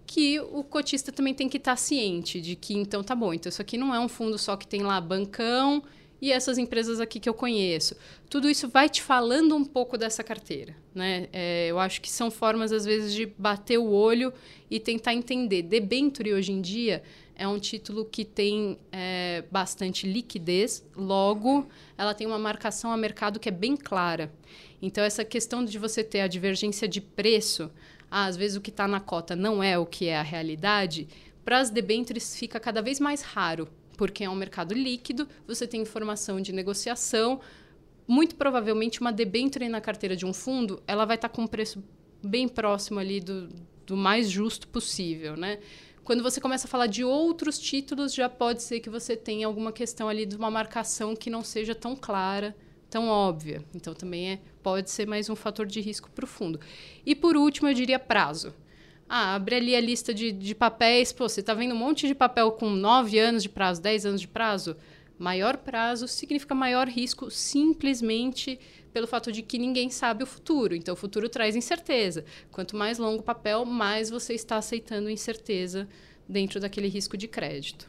[0.06, 3.62] que o cotista também tem que estar ciente de que, então, tá bom, então isso
[3.62, 5.82] aqui não é um fundo só que tem lá bancão
[6.20, 7.96] e essas empresas aqui que eu conheço.
[8.28, 10.76] Tudo isso vai te falando um pouco dessa carteira.
[10.94, 11.28] Né?
[11.32, 14.32] É, eu acho que são formas, às vezes, de bater o olho
[14.70, 15.62] e tentar entender.
[15.62, 17.02] Debenture, hoje em dia,
[17.34, 23.40] é um título que tem é, bastante liquidez, logo, ela tem uma marcação a mercado
[23.40, 24.30] que é bem clara.
[24.82, 27.70] Então, essa questão de você ter a divergência de preço,
[28.10, 31.08] ah, às vezes o que está na cota não é o que é a realidade,
[31.44, 33.66] para as debêntures fica cada vez mais raro,
[34.00, 37.38] porque é um mercado líquido, você tem informação de negociação.
[38.08, 41.84] Muito provavelmente, uma debênture na carteira de um fundo, ela vai estar com um preço
[42.24, 43.50] bem próximo ali do,
[43.86, 45.58] do mais justo possível, né?
[46.02, 49.70] Quando você começa a falar de outros títulos, já pode ser que você tenha alguma
[49.70, 52.56] questão ali de uma marcação que não seja tão clara,
[52.88, 53.62] tão óbvia.
[53.74, 56.58] Então, também é, pode ser mais um fator de risco para o fundo.
[57.04, 58.54] E, por último, eu diria prazo.
[59.12, 61.10] Ah, abre ali a lista de, de papéis.
[61.10, 64.20] Pô, você está vendo um monte de papel com 9 anos de prazo, 10 anos
[64.20, 64.76] de prazo?
[65.18, 68.56] Maior prazo significa maior risco, simplesmente
[68.92, 70.76] pelo fato de que ninguém sabe o futuro.
[70.76, 72.24] Então, o futuro traz incerteza.
[72.52, 75.88] Quanto mais longo o papel, mais você está aceitando incerteza
[76.28, 77.88] dentro daquele risco de crédito.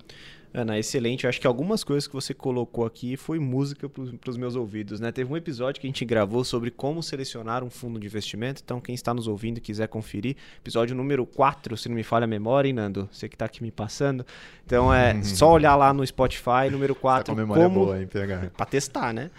[0.54, 1.24] Ana, excelente.
[1.24, 5.00] Eu acho que algumas coisas que você colocou aqui foi música para os meus ouvidos,
[5.00, 5.12] né?
[5.12, 8.62] Teve um episódio que a gente gravou sobre como selecionar um fundo de investimento.
[8.64, 12.26] Então, quem está nos ouvindo e quiser conferir, episódio número 4, se não me falha
[12.26, 13.08] a memória, hein, Nando?
[13.12, 14.26] Você que está aqui me passando.
[14.66, 17.32] Então, é só olhar lá no Spotify, número 4.
[17.32, 17.82] Essa memória como...
[17.82, 18.52] é boa, hein, PH?
[18.56, 19.32] Para testar, né?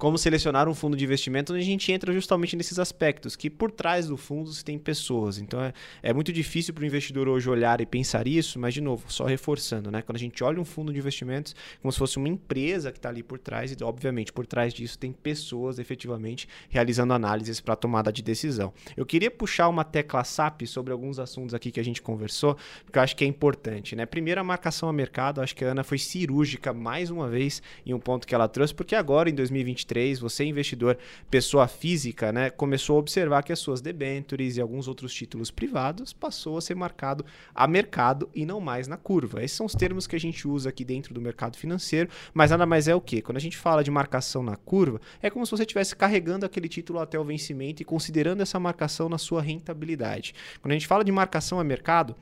[0.00, 3.70] Como selecionar um fundo de investimento, onde a gente entra justamente nesses aspectos, que por
[3.70, 5.36] trás do fundo se tem pessoas.
[5.36, 8.80] Então é, é muito difícil para o investidor hoje olhar e pensar isso, mas de
[8.80, 10.00] novo, só reforçando, né?
[10.00, 13.10] Quando a gente olha um fundo de investimentos, como se fosse uma empresa que está
[13.10, 18.10] ali por trás, e obviamente por trás disso tem pessoas efetivamente realizando análises para tomada
[18.10, 18.72] de decisão.
[18.96, 22.98] Eu queria puxar uma tecla SAP sobre alguns assuntos aqui que a gente conversou, porque
[22.98, 24.06] eu acho que é importante, né?
[24.06, 27.92] Primeiro, a marcação a mercado, acho que a Ana foi cirúrgica mais uma vez em
[27.92, 30.98] um ponto que ela trouxe, porque agora em 2023 2023, você investidor,
[31.30, 36.12] pessoa física, né, começou a observar que as suas debêntures e alguns outros títulos privados
[36.12, 37.24] passou a ser marcado
[37.54, 39.42] a mercado e não mais na curva.
[39.42, 42.64] Esses são os termos que a gente usa aqui dentro do mercado financeiro, mas nada
[42.64, 43.20] mais é o que?
[43.20, 46.68] Quando a gente fala de marcação na curva, é como se você estivesse carregando aquele
[46.68, 50.34] título até o vencimento e considerando essa marcação na sua rentabilidade.
[50.60, 52.14] Quando a gente fala de marcação a mercado,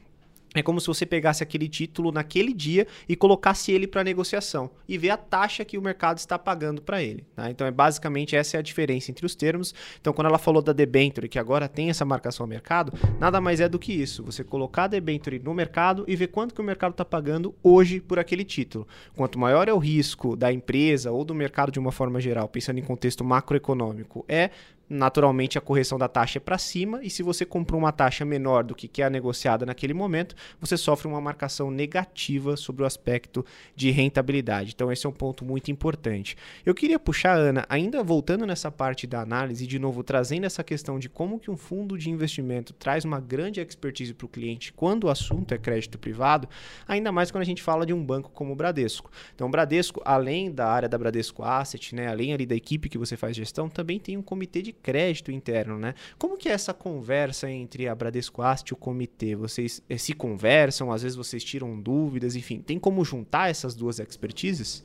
[0.54, 4.96] É como se você pegasse aquele título naquele dia e colocasse ele para negociação e
[4.96, 7.24] ver a taxa que o mercado está pagando para ele.
[7.36, 7.50] Tá?
[7.50, 9.74] Então, é basicamente essa é a diferença entre os termos.
[10.00, 13.60] Então, quando ela falou da debenture, que agora tem essa marcação ao mercado, nada mais
[13.60, 14.24] é do que isso.
[14.24, 18.00] Você colocar a debenture no mercado e ver quanto que o mercado está pagando hoje
[18.00, 18.88] por aquele título.
[19.14, 22.78] Quanto maior é o risco da empresa ou do mercado de uma forma geral, pensando
[22.78, 24.50] em contexto macroeconômico, é
[24.88, 28.64] naturalmente a correção da taxa é para cima e se você comprou uma taxa menor
[28.64, 33.44] do que é negociada naquele momento, você sofre uma marcação negativa sobre o aspecto
[33.76, 34.72] de rentabilidade.
[34.74, 36.36] Então esse é um ponto muito importante.
[36.64, 40.98] Eu queria puxar Ana, ainda voltando nessa parte da análise de novo trazendo essa questão
[40.98, 45.04] de como que um fundo de investimento traz uma grande expertise para o cliente quando
[45.04, 46.48] o assunto é crédito privado,
[46.86, 49.10] ainda mais quando a gente fala de um banco como o Bradesco.
[49.34, 52.98] Então o Bradesco, além da área da Bradesco Asset, né, além ali da equipe que
[52.98, 55.94] você faz gestão, também tem um comitê de crédito interno, né?
[56.18, 59.34] Como que é essa conversa entre a Bradesco Asset e o comitê?
[59.34, 63.98] Vocês eh, se conversam, às vezes vocês tiram dúvidas, enfim, tem como juntar essas duas
[63.98, 64.82] expertises?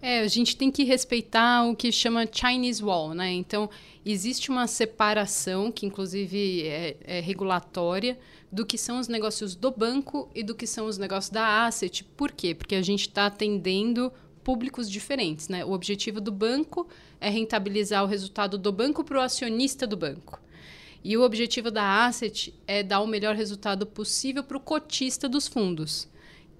[0.00, 3.32] É, a gente tem que respeitar o que chama Chinese Wall, né?
[3.32, 3.68] Então,
[4.04, 8.18] existe uma separação, que inclusive é, é, regulatória,
[8.52, 12.04] do que são os negócios do banco e do que são os negócios da asset.
[12.04, 12.54] Por quê?
[12.54, 14.12] Porque a gente está atendendo
[14.46, 15.64] públicos diferentes, né?
[15.64, 16.86] O objetivo do banco
[17.20, 20.40] é rentabilizar o resultado do banco para o acionista do banco.
[21.02, 25.48] E o objetivo da asset é dar o melhor resultado possível para o cotista dos
[25.48, 26.06] fundos.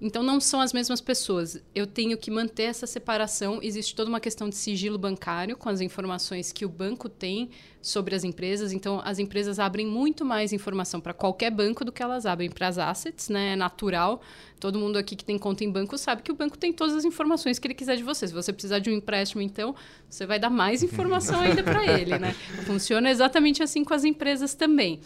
[0.01, 1.63] Então não são as mesmas pessoas.
[1.75, 3.61] Eu tenho que manter essa separação.
[3.63, 7.49] Existe toda uma questão de sigilo bancário com as informações que o banco tem
[7.81, 8.73] sobre as empresas.
[8.73, 12.69] Então as empresas abrem muito mais informação para qualquer banco do que elas abrem para
[12.69, 13.55] as assets, né?
[13.55, 14.21] É natural.
[14.61, 17.05] Todo mundo aqui que tem conta em banco sabe que o banco tem todas as
[17.05, 18.27] informações que ele quiser de você.
[18.29, 19.75] Se você precisar de um empréstimo, então,
[20.11, 22.35] você vai dar mais informação ainda para ele, né?
[22.67, 25.01] Funciona exatamente assim com as empresas também.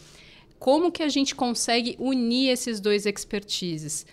[0.58, 4.04] Como que a gente consegue unir esses dois expertises?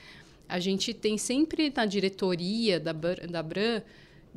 [0.47, 3.81] A gente tem sempre na diretoria da, da Bran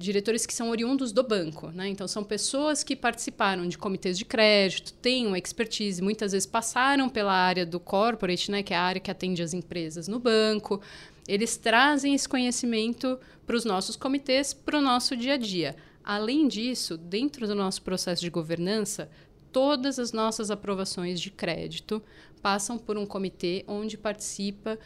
[0.00, 1.88] diretores que são oriundos do banco, né?
[1.88, 7.08] Então são pessoas que participaram de comitês de crédito, têm uma expertise, muitas vezes passaram
[7.08, 10.80] pela área do corporate, né, que é a área que atende as empresas no banco.
[11.28, 15.76] Eles trazem esse conhecimento para os nossos comitês, para o nosso dia a dia.
[16.02, 19.10] Além disso, dentro do nosso processo de governança,
[19.52, 22.02] todas as nossas aprovações de crédito
[22.40, 24.78] passam por um comitê onde participa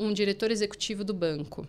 [0.00, 1.66] um diretor executivo do banco.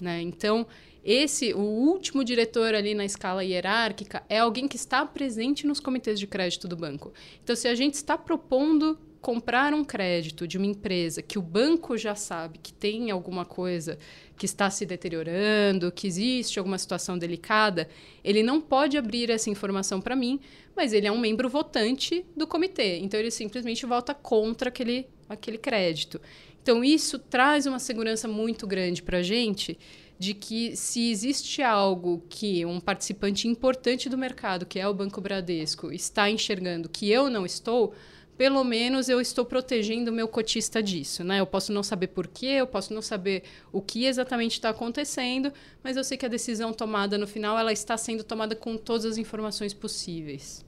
[0.00, 0.20] Né?
[0.22, 0.66] Então,
[1.04, 6.18] esse, o último diretor ali na escala hierárquica é alguém que está presente nos comitês
[6.18, 7.12] de crédito do banco.
[7.42, 11.96] Então, se a gente está propondo comprar um crédito de uma empresa que o banco
[11.96, 13.98] já sabe que tem alguma coisa
[14.36, 17.88] que está se deteriorando, que existe alguma situação delicada,
[18.24, 20.40] ele não pode abrir essa informação para mim,
[20.74, 22.98] mas ele é um membro votante do comitê.
[22.98, 26.18] Então ele simplesmente vota contra aquele, aquele crédito.
[26.62, 29.78] Então, isso traz uma segurança muito grande para a gente
[30.18, 35.18] de que se existe algo que um participante importante do mercado, que é o Banco
[35.18, 37.94] Bradesco, está enxergando que eu não estou,
[38.36, 41.40] pelo menos eu estou protegendo o meu cotista disso, né?
[41.40, 45.50] Eu posso não saber porquê, eu posso não saber o que exatamente está acontecendo,
[45.82, 49.06] mas eu sei que a decisão tomada no final ela está sendo tomada com todas
[49.06, 50.62] as informações possíveis.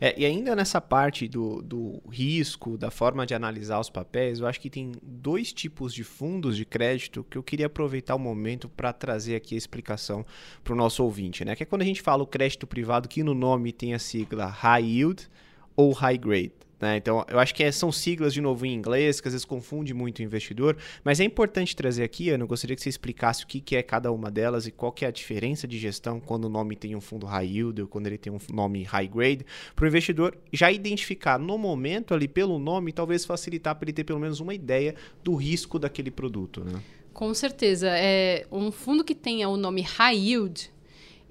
[0.00, 4.46] É, e ainda nessa parte do, do risco, da forma de analisar os papéis, eu
[4.46, 8.68] acho que tem dois tipos de fundos de crédito que eu queria aproveitar o momento
[8.68, 10.24] para trazer aqui a explicação
[10.62, 11.44] para o nosso ouvinte.
[11.44, 11.54] Né?
[11.54, 14.46] Que é quando a gente fala o crédito privado, que no nome tem a sigla
[14.46, 15.28] High Yield
[15.74, 16.65] ou High Grade.
[16.80, 16.96] Né?
[16.96, 19.94] Então, eu acho que é, são siglas, de novo, em inglês, que às vezes confunde
[19.94, 23.60] muito o investidor, mas é importante trazer aqui, eu gostaria que você explicasse o que,
[23.60, 26.48] que é cada uma delas e qual que é a diferença de gestão quando o
[26.48, 29.84] nome tem um fundo high yield ou quando ele tem um nome high grade, para
[29.84, 34.20] o investidor já identificar no momento ali pelo nome, talvez facilitar para ele ter pelo
[34.20, 36.62] menos uma ideia do risco daquele produto.
[36.64, 36.80] Né?
[37.12, 37.88] Com certeza.
[37.88, 40.70] É, um fundo que tenha o nome high yield,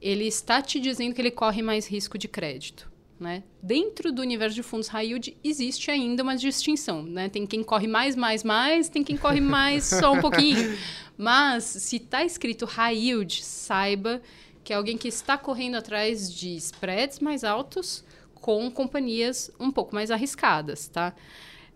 [0.02, 2.95] ele está te dizendo que ele corre mais risco de crédito.
[3.20, 3.44] Né?
[3.62, 7.02] Dentro do universo de fundos high yield existe ainda uma distinção.
[7.04, 7.30] Né?
[7.30, 10.78] Tem quem corre mais, mais, mais, tem quem corre mais só um pouquinho.
[11.18, 14.22] Mas se está escrito high yield, saiba
[14.64, 19.96] que é alguém que está correndo atrás de spreads mais altos com companhias um pouco
[19.96, 20.88] mais arriscadas.
[20.88, 21.16] Tá?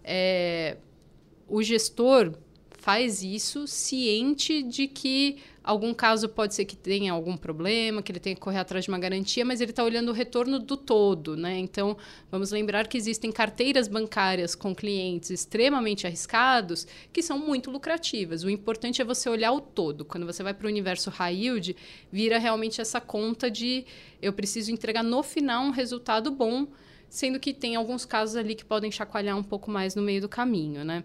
[0.04, 0.78] É,
[1.48, 2.34] o gestor
[2.72, 5.38] faz isso ciente de que
[5.70, 8.90] algum caso pode ser que tenha algum problema, que ele tenha que correr atrás de
[8.90, 11.60] uma garantia, mas ele está olhando o retorno do todo, né?
[11.60, 11.96] Então,
[12.32, 18.44] vamos lembrar que existem carteiras bancárias com clientes extremamente arriscados que são muito lucrativas.
[18.44, 20.04] O importante é você olhar o todo.
[20.04, 21.76] Quando você vai para o universo high yield,
[22.12, 23.86] vira realmente essa conta de
[24.20, 26.66] eu preciso entregar no final um resultado bom,
[27.08, 30.30] sendo que tem alguns casos ali que podem chacoalhar um pouco mais no meio do
[30.30, 31.04] caminho, né?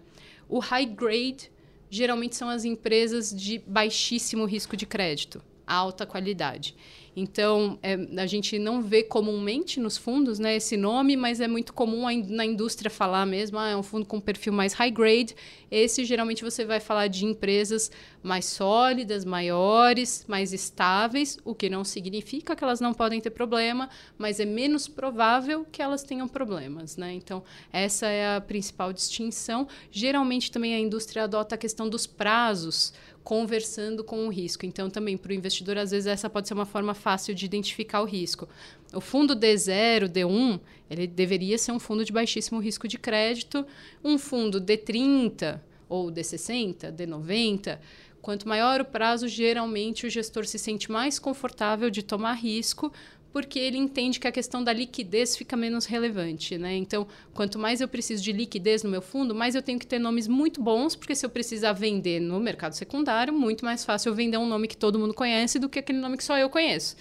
[0.49, 1.51] O high grade
[1.95, 6.75] geralmente são as empresas de baixíssimo risco de crédito, alta qualidade.
[7.15, 11.73] Então, é, a gente não vê comumente nos fundos né, esse nome, mas é muito
[11.73, 15.33] comum na indústria falar mesmo, ah, é um fundo com perfil mais high grade.
[15.71, 17.89] Esse, geralmente, você vai falar de empresas
[18.21, 23.89] mais sólidas, maiores, mais estáveis, o que não significa que elas não podem ter problema,
[24.17, 26.97] mas é menos provável que elas tenham problemas.
[26.97, 27.13] Né?
[27.13, 29.67] Então, essa é a principal distinção.
[29.89, 32.93] Geralmente, também a indústria adota a questão dos prazos
[33.25, 34.67] conversando com o risco.
[34.67, 38.01] Então, também para o investidor, às vezes, essa pode ser uma forma fácil de identificar
[38.01, 38.47] o risco.
[38.93, 43.65] O fundo D0, D1, ele deveria ser um fundo de baixíssimo risco de crédito.
[44.03, 45.59] Um fundo D30
[45.89, 47.79] ou D60, D90,
[48.21, 52.93] quanto maior o prazo, geralmente o gestor se sente mais confortável de tomar risco,
[53.35, 56.73] porque ele entende que a questão da liquidez fica menos relevante, né?
[56.77, 59.99] Então, quanto mais eu preciso de liquidez no meu fundo, mais eu tenho que ter
[59.99, 64.15] nomes muito bons, porque se eu precisar vender no mercado secundário, muito mais fácil eu
[64.15, 66.95] vender um nome que todo mundo conhece do que aquele nome que só eu conheço.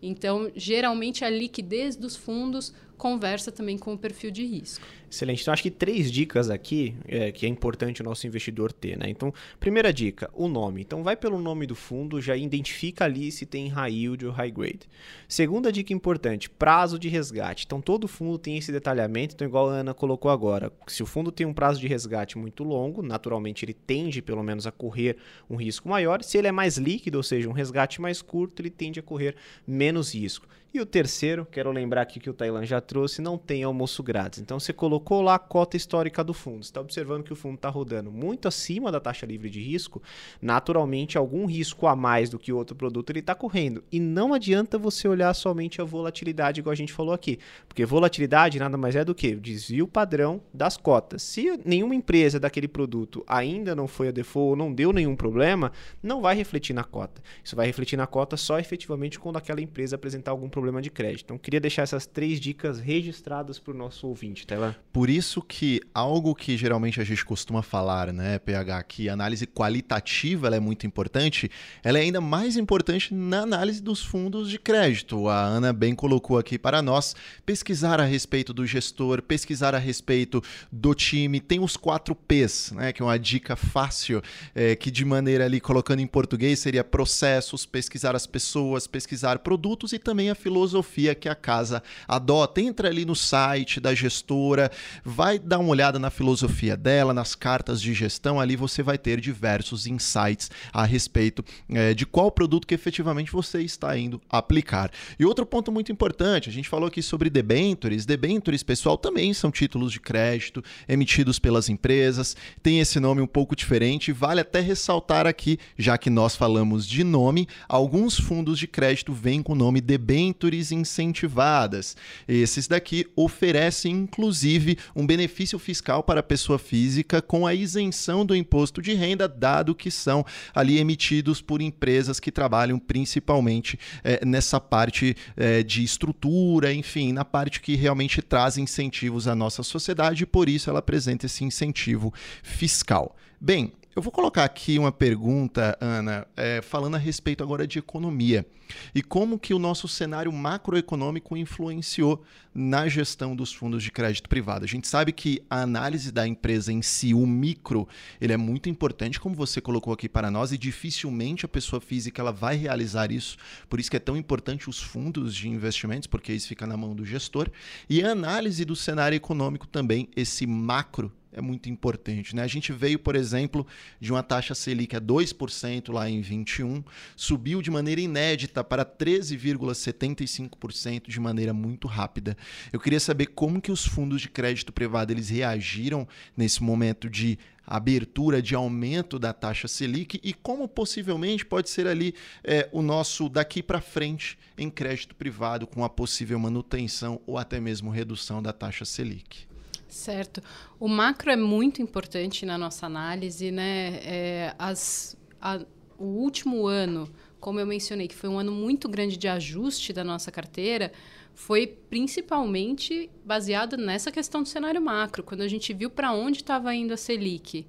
[0.00, 4.86] Então, geralmente a liquidez dos fundos conversa também com o perfil de risco.
[5.12, 5.42] Excelente.
[5.42, 9.10] Então, acho que três dicas aqui é, que é importante o nosso investidor ter, né?
[9.10, 10.80] Então, primeira dica, o nome.
[10.80, 14.50] Então, vai pelo nome do fundo, já identifica ali se tem high yield ou high
[14.50, 14.88] grade.
[15.28, 17.66] Segunda dica importante, prazo de resgate.
[17.66, 19.34] Então, todo fundo tem esse detalhamento.
[19.34, 22.64] Então, igual a Ana colocou agora, se o fundo tem um prazo de resgate muito
[22.64, 26.22] longo, naturalmente ele tende, pelo menos, a correr um risco maior.
[26.22, 29.36] Se ele é mais líquido, ou seja, um resgate mais curto, ele tende a correr
[29.66, 30.48] menos risco.
[30.74, 34.40] E o terceiro, quero lembrar aqui que o Tailan já trouxe, não tem almoço grátis.
[34.40, 36.62] Então você colocou lá a cota histórica do fundo.
[36.62, 40.02] Está observando que o fundo está rodando muito acima da taxa livre de risco.
[40.40, 43.82] Naturalmente, algum risco a mais do que outro produto ele está correndo.
[43.90, 47.38] E não adianta você olhar somente a volatilidade, igual a gente falou aqui.
[47.68, 51.22] Porque volatilidade nada mais é do que desvio padrão das cotas.
[51.22, 55.72] Se nenhuma empresa daquele produto ainda não foi a default ou não deu nenhum problema,
[56.02, 57.22] não vai refletir na cota.
[57.42, 61.24] Isso vai refletir na cota só efetivamente quando aquela empresa apresentar algum problema de crédito.
[61.24, 64.76] Então, queria deixar essas três dicas registradas para o nosso ouvinte, tá lá?
[64.92, 70.54] Por isso que algo que geralmente a gente costuma falar, né, PH, que análise qualitativa
[70.54, 71.50] é muito importante,
[71.82, 75.28] ela é ainda mais importante na análise dos fundos de crédito.
[75.28, 77.16] A Ana bem colocou aqui para nós
[77.46, 81.40] pesquisar a respeito do gestor, pesquisar a respeito do time.
[81.40, 84.20] Tem os quatro P's, né, que é uma dica fácil,
[84.54, 89.94] é, que de maneira ali colocando em português seria processos, pesquisar as pessoas, pesquisar produtos
[89.94, 92.60] e também a filosofia que a casa adota.
[92.60, 94.70] Entra ali no site da gestora,
[95.04, 98.40] vai dar uma olhada na filosofia dela, nas cartas de gestão.
[98.40, 103.62] Ali você vai ter diversos insights a respeito é, de qual produto que efetivamente você
[103.62, 104.90] está indo aplicar.
[105.18, 108.06] E outro ponto muito importante, a gente falou aqui sobre debentures.
[108.06, 112.36] Debentures, pessoal, também são títulos de crédito emitidos pelas empresas.
[112.62, 114.12] Tem esse nome um pouco diferente.
[114.12, 119.42] Vale até ressaltar aqui, já que nós falamos de nome, alguns fundos de crédito vêm
[119.42, 121.96] com o nome debentures incentivadas.
[122.26, 128.34] Esses daqui oferecem, inclusive, um benefício fiscal para a pessoa física com a isenção do
[128.34, 134.60] imposto de renda, dado que são ali emitidos por empresas que trabalham principalmente é, nessa
[134.60, 140.26] parte é, de estrutura, enfim, na parte que realmente traz incentivos à nossa sociedade, e
[140.26, 142.12] por isso ela apresenta esse incentivo
[142.42, 143.16] fiscal.
[143.40, 148.46] Bem, eu vou colocar aqui uma pergunta, Ana, é, falando a respeito agora de economia
[148.94, 152.24] e como que o nosso cenário macroeconômico influenciou
[152.54, 154.64] na gestão dos fundos de crédito privado.
[154.64, 157.86] A gente sabe que a análise da empresa em si, o micro,
[158.18, 162.22] ele é muito importante, como você colocou aqui para nós, e dificilmente a pessoa física
[162.22, 163.36] ela vai realizar isso.
[163.68, 166.94] Por isso que é tão importante os fundos de investimentos, porque isso fica na mão
[166.94, 167.50] do gestor.
[167.88, 172.36] E a análise do cenário econômico também, esse macro é muito importante.
[172.36, 172.42] Né?
[172.42, 173.66] A gente veio, por exemplo,
[174.00, 176.84] de uma taxa Selic a 2% lá em 21,
[177.16, 182.36] subiu de maneira inédita para 13,75% de maneira muito rápida.
[182.72, 186.06] Eu queria saber como que os fundos de crédito privado eles reagiram
[186.36, 192.14] nesse momento de abertura de aumento da taxa Selic e como possivelmente pode ser ali
[192.42, 197.60] é, o nosso daqui para frente em crédito privado com a possível manutenção ou até
[197.60, 199.51] mesmo redução da taxa Selic.
[199.92, 200.42] Certo.
[200.80, 204.00] O macro é muito importante na nossa análise, né?
[204.02, 205.60] É, as, a,
[205.98, 207.06] o último ano,
[207.38, 210.90] como eu mencionei, que foi um ano muito grande de ajuste da nossa carteira,
[211.34, 215.22] foi principalmente baseado nessa questão do cenário macro.
[215.22, 217.66] Quando a gente viu para onde estava indo a Selic,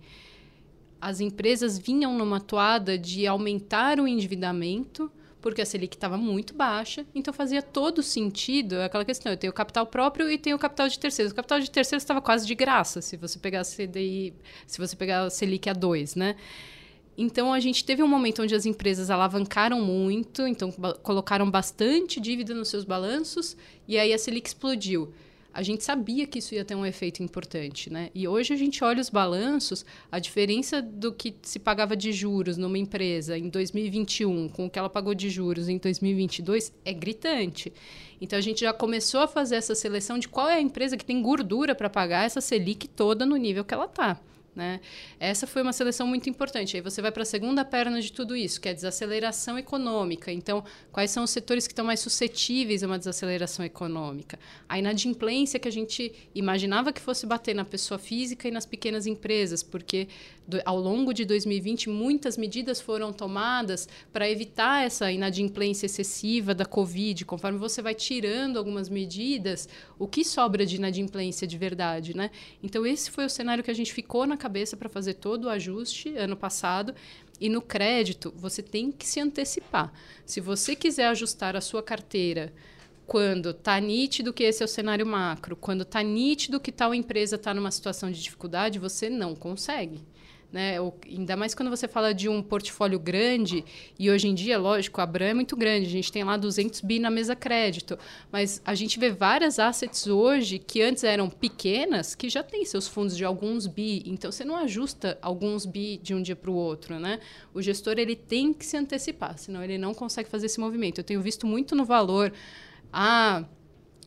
[1.01, 5.11] as empresas vinham numa toada de aumentar o endividamento
[5.43, 9.29] porque a Selic estava muito baixa, então fazia todo sentido aquela questão.
[9.29, 11.33] Eu tenho capital próprio e tenho capital de terceiros.
[11.33, 14.33] O capital de terceiros estava quase de graça se você pegar a CDI,
[14.65, 16.37] se você pegar a Selic a 2, né?
[17.17, 20.71] Então a gente teve um momento onde as empresas alavancaram muito, então
[21.03, 25.13] colocaram bastante dívida nos seus balanços e aí a Selic explodiu
[25.53, 28.09] a gente sabia que isso ia ter um efeito importante, né?
[28.15, 32.57] E hoje a gente olha os balanços, a diferença do que se pagava de juros
[32.57, 37.71] numa empresa em 2021 com o que ela pagou de juros em 2022 é gritante.
[38.19, 41.05] Então a gente já começou a fazer essa seleção de qual é a empresa que
[41.05, 44.19] tem gordura para pagar essa Selic toda no nível que ela está.
[44.55, 44.79] Né?
[45.19, 46.75] Essa foi uma seleção muito importante.
[46.75, 50.31] Aí você vai para a segunda perna de tudo isso, que é a desaceleração econômica.
[50.31, 54.37] Então, quais são os setores que estão mais suscetíveis a uma desaceleração econômica?
[54.69, 59.07] A inadimplência que a gente imaginava que fosse bater na pessoa física e nas pequenas
[59.07, 60.07] empresas, porque
[60.47, 66.65] do, ao longo de 2020 muitas medidas foram tomadas para evitar essa inadimplência excessiva da
[66.65, 67.25] Covid.
[67.25, 69.67] Conforme você vai tirando algumas medidas,
[69.97, 72.15] o que sobra de inadimplência de verdade?
[72.15, 72.29] Né?
[72.61, 75.49] Então, esse foi o cenário que a gente ficou na cabeça para fazer todo o
[75.49, 76.93] ajuste ano passado.
[77.39, 79.91] E no crédito, você tem que se antecipar.
[80.25, 82.53] Se você quiser ajustar a sua carteira
[83.05, 87.35] quando está nítido que esse é o cenário macro, quando está nítido que tal empresa
[87.35, 90.01] está numa situação de dificuldade, você não consegue.
[90.53, 90.75] Né?
[91.07, 93.65] Ainda mais quando você fala de um portfólio grande,
[93.97, 96.81] e hoje em dia, lógico, a Bram é muito grande, a gente tem lá 200
[96.81, 97.97] bi na mesa crédito,
[98.31, 102.87] mas a gente vê várias assets hoje que antes eram pequenas, que já têm seus
[102.87, 106.53] fundos de alguns bi, então você não ajusta alguns bi de um dia para o
[106.53, 106.99] outro.
[106.99, 107.19] Né?
[107.51, 110.99] O gestor ele tem que se antecipar, senão ele não consegue fazer esse movimento.
[110.99, 112.31] Eu tenho visto muito no valor,
[112.91, 113.43] ah,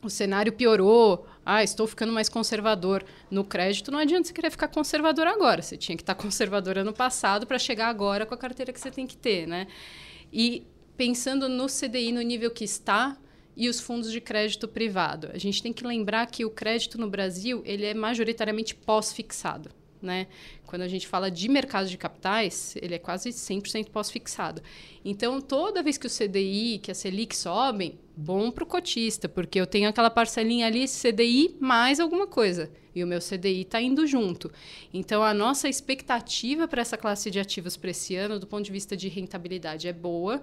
[0.01, 3.05] o cenário piorou, ah, estou ficando mais conservador.
[3.31, 5.61] No crédito não adianta você querer ficar conservador agora.
[5.61, 8.91] Você tinha que estar conservador ano passado para chegar agora com a carteira que você
[8.91, 9.65] tem que ter, né?
[10.31, 10.67] E
[10.97, 13.15] pensando no CDI no nível que está
[13.55, 15.29] e os fundos de crédito privado.
[15.33, 19.69] A gente tem que lembrar que o crédito no Brasil ele é majoritariamente pós-fixado.
[20.01, 20.27] Né?
[20.65, 24.61] Quando a gente fala de mercado de capitais, ele é quase 100% pós-fixado.
[25.03, 29.61] Então, toda vez que o CDI, que a Selic sobem, bom para o cotista, porque
[29.61, 32.71] eu tenho aquela parcelinha ali, CDI mais alguma coisa.
[32.95, 34.51] E o meu CDI está indo junto.
[34.91, 38.71] Então, a nossa expectativa para essa classe de ativos para esse ano, do ponto de
[38.71, 40.41] vista de rentabilidade, é boa.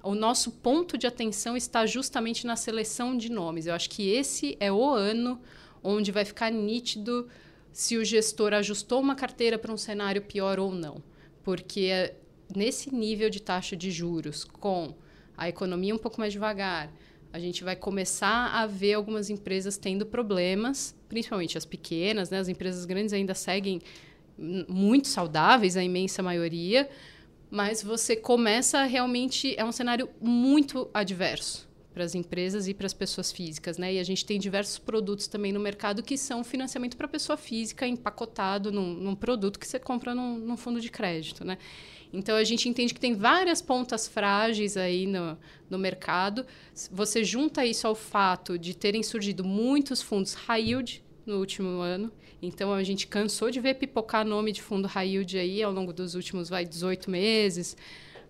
[0.00, 3.66] O nosso ponto de atenção está justamente na seleção de nomes.
[3.66, 5.40] Eu acho que esse é o ano
[5.82, 7.28] onde vai ficar nítido
[7.72, 11.02] se o gestor ajustou uma carteira para um cenário pior ou não.
[11.42, 12.14] Porque
[12.54, 14.94] nesse nível de taxa de juros, com
[15.36, 16.92] a economia um pouco mais devagar,
[17.32, 22.38] a gente vai começar a ver algumas empresas tendo problemas, principalmente as pequenas, né?
[22.38, 23.80] As empresas grandes ainda seguem
[24.68, 26.88] muito saudáveis, a imensa maioria,
[27.50, 32.94] mas você começa realmente é um cenário muito adverso para as empresas e para as
[32.94, 33.94] pessoas físicas, né?
[33.94, 37.86] E a gente tem diversos produtos também no mercado que são financiamento para pessoa física
[37.86, 41.58] empacotado num, num, produto que você compra num, num, fundo de crédito, né?
[42.12, 45.38] Então a gente entende que tem várias pontas frágeis aí no,
[45.70, 46.44] no mercado.
[46.90, 52.12] Você junta isso ao fato de terem surgido muitos fundos high yield no último ano.
[52.42, 55.92] Então a gente cansou de ver pipocar nome de fundo high yield aí ao longo
[55.92, 57.76] dos últimos vai 18 meses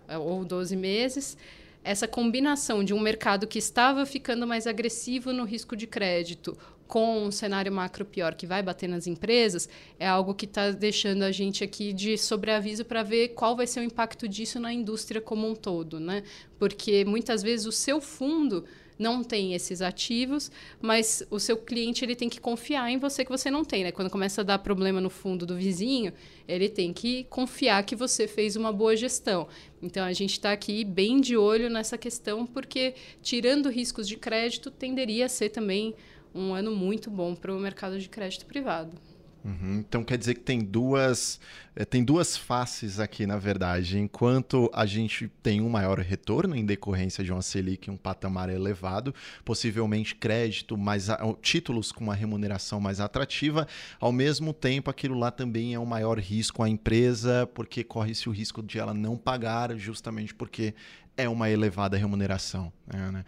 [0.07, 1.37] eh, ou 12 meses
[1.83, 6.57] essa combinação de um mercado que estava ficando mais agressivo no risco de crédito
[6.87, 9.67] com um cenário macro pior que vai bater nas empresas,
[9.99, 13.79] é algo que está deixando a gente aqui de sobreaviso para ver qual vai ser
[13.79, 16.23] o impacto disso na indústria como um todo, né?
[16.59, 18.63] Porque muitas vezes o seu fundo
[18.97, 23.31] não tem esses ativos, mas o seu cliente ele tem que confiar em você que
[23.31, 23.91] você não tem, né?
[23.91, 26.13] Quando começa a dar problema no fundo do vizinho,
[26.47, 29.47] ele tem que confiar que você fez uma boa gestão.
[29.81, 34.69] Então a gente está aqui bem de olho nessa questão, porque tirando riscos de crédito,
[34.71, 35.95] tenderia a ser também
[36.33, 38.97] um ano muito bom para o mercado de crédito privado.
[39.43, 39.79] Uhum.
[39.79, 41.39] Então quer dizer que tem duas,
[41.75, 43.99] é, tem duas faces aqui, na verdade.
[43.99, 49.13] Enquanto a gente tem um maior retorno em decorrência de uma Selic, um patamar elevado,
[49.43, 51.09] possivelmente crédito, mais
[51.41, 53.67] títulos com uma remuneração mais atrativa,
[53.99, 58.31] ao mesmo tempo aquilo lá também é um maior risco à empresa, porque corre-se o
[58.31, 60.73] risco de ela não pagar, justamente porque
[61.17, 62.71] é uma elevada remuneração.
[62.87, 63.25] Né?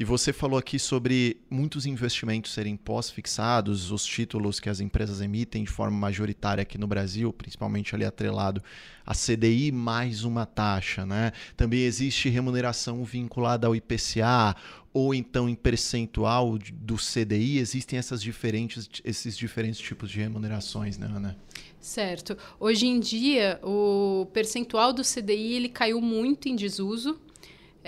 [0.00, 5.64] E você falou aqui sobre muitos investimentos serem pós-fixados, os títulos que as empresas emitem
[5.64, 8.62] de forma majoritária aqui no Brasil, principalmente ali atrelado
[9.04, 11.04] a CDI mais uma taxa.
[11.04, 11.32] Né?
[11.56, 14.54] Também existe remuneração vinculada ao IPCA
[14.94, 17.58] ou então em percentual do CDI.
[17.58, 21.36] Existem essas diferentes, esses diferentes tipos de remunerações, né, Ana?
[21.80, 22.38] Certo.
[22.60, 27.18] Hoje em dia, o percentual do CDI ele caiu muito em desuso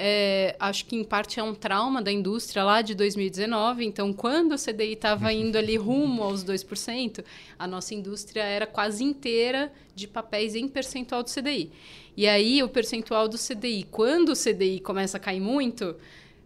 [0.02, 3.84] é, acho que em parte é um trauma da indústria lá de 2019.
[3.84, 7.22] Então, quando o CDI estava indo ali rumo aos 2%,
[7.58, 11.70] a nossa indústria era quase inteira de papéis em percentual do CDI.
[12.16, 15.94] E aí, o percentual do CDI, quando o CDI começa a cair muito,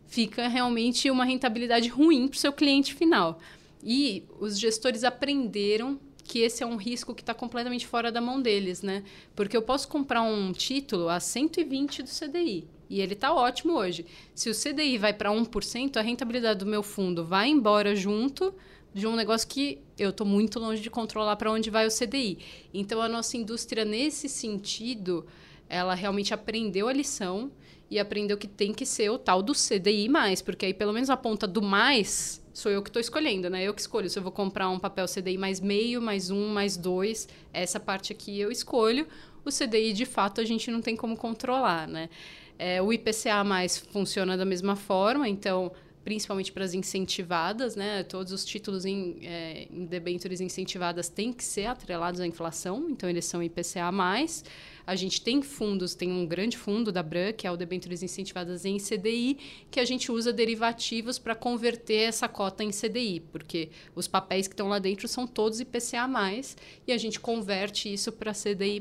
[0.08, 3.38] fica realmente uma rentabilidade ruim para o seu cliente final.
[3.84, 8.42] E os gestores aprenderam que esse é um risco que está completamente fora da mão
[8.42, 9.04] deles, né?
[9.36, 14.06] Porque eu posso comprar um título a 120 do CDI e ele está ótimo hoje.
[14.34, 18.54] Se o CDI vai para 1%, a rentabilidade do meu fundo vai embora junto
[18.92, 22.38] de um negócio que eu estou muito longe de controlar para onde vai o CDI.
[22.72, 25.26] Então, a nossa indústria, nesse sentido,
[25.68, 27.50] ela realmente aprendeu a lição
[27.90, 30.08] e aprendeu que tem que ser o tal do CDI
[30.44, 33.64] porque aí pelo menos a ponta do mais sou eu que estou escolhendo, né?
[33.64, 36.76] Eu que escolho se eu vou comprar um papel CDI mais meio, mais um, mais
[36.76, 39.06] dois, essa parte aqui eu escolho.
[39.44, 42.08] O CDI, de fato, a gente não tem como controlar, né?
[42.58, 45.72] É, o IPCA mais funciona da mesma forma, então
[46.04, 48.02] principalmente para as incentivadas, né?
[48.04, 53.08] Todos os títulos em, é, em debêntures incentivadas têm que ser atrelados à inflação, então
[53.08, 53.90] eles são IPCA+.
[54.86, 58.66] A gente tem fundos, tem um grande fundo da BRAN, que é o debêntures incentivadas
[58.66, 59.38] em CDI,
[59.70, 64.52] que a gente usa derivativos para converter essa cota em CDI, porque os papéis que
[64.52, 66.06] estão lá dentro são todos IPCA+,
[66.86, 68.78] e a gente converte isso para CDI+.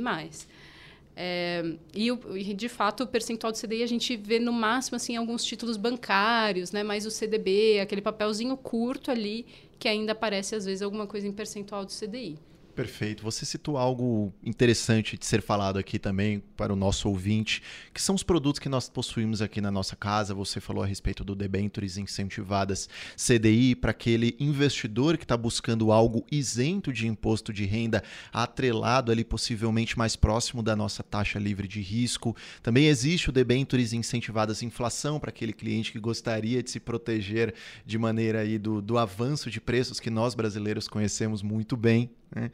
[1.15, 5.43] É, e, de fato, o percentual do CDI a gente vê no máximo assim alguns
[5.43, 6.83] títulos bancários, né?
[6.83, 9.45] mais o CDB, aquele papelzinho curto ali
[9.77, 12.37] que ainda aparece às vezes alguma coisa em percentual do CDI.
[12.75, 13.21] Perfeito.
[13.21, 17.61] Você citou algo interessante de ser falado aqui também para o nosso ouvinte,
[17.93, 20.33] que são os produtos que nós possuímos aqui na nossa casa.
[20.33, 26.25] Você falou a respeito do debentures incentivadas CDI para aquele investidor que está buscando algo
[26.31, 31.79] isento de imposto de renda, atrelado ali possivelmente mais próximo da nossa taxa livre de
[31.79, 32.35] risco.
[32.63, 37.53] Também existe o debentures incentivadas inflação para aquele cliente que gostaria de se proteger
[37.85, 42.09] de maneira aí do, do avanço de preços que nós brasileiros conhecemos muito bem.
[42.35, 42.51] Né?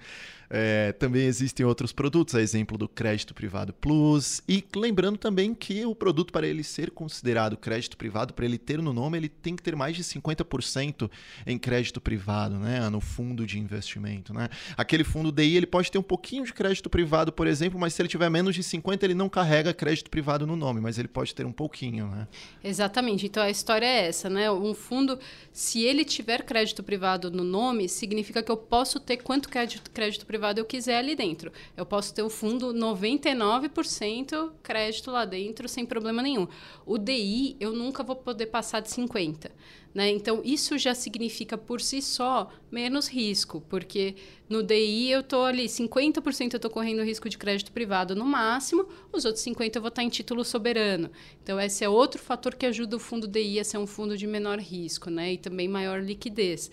[0.49, 4.41] É, também existem outros produtos, a exemplo do crédito privado plus.
[4.47, 8.81] E lembrando também que o produto, para ele ser considerado crédito privado, para ele ter
[8.81, 11.09] no nome, ele tem que ter mais de 50%
[11.45, 12.89] em crédito privado, né?
[12.89, 14.33] no fundo de investimento.
[14.33, 14.49] Né?
[14.75, 18.01] Aquele fundo DI ele pode ter um pouquinho de crédito privado, por exemplo, mas se
[18.01, 21.35] ele tiver menos de 50%, ele não carrega crédito privado no nome, mas ele pode
[21.35, 22.07] ter um pouquinho.
[22.07, 22.27] Né?
[22.63, 23.27] Exatamente.
[23.27, 24.49] Então a história é essa, né?
[24.49, 25.19] Um fundo,
[25.51, 30.25] se ele tiver crédito privado no nome, significa que eu posso ter quanto crédito, crédito
[30.25, 31.51] privado privado eu quiser ali dentro.
[31.75, 36.47] Eu posso ter o fundo 99% crédito lá dentro sem problema nenhum.
[36.85, 39.51] O DI eu nunca vou poder passar de 50.
[39.93, 40.09] Né?
[40.11, 44.15] Então, isso já significa por si só menos risco, porque
[44.47, 48.87] no DI eu estou ali, 50% eu estou correndo risco de crédito privado no máximo,
[49.11, 51.09] os outros 50% eu vou estar em título soberano.
[51.43, 54.27] Então, esse é outro fator que ajuda o fundo DI a ser um fundo de
[54.27, 55.33] menor risco né?
[55.33, 56.69] e também maior liquidez.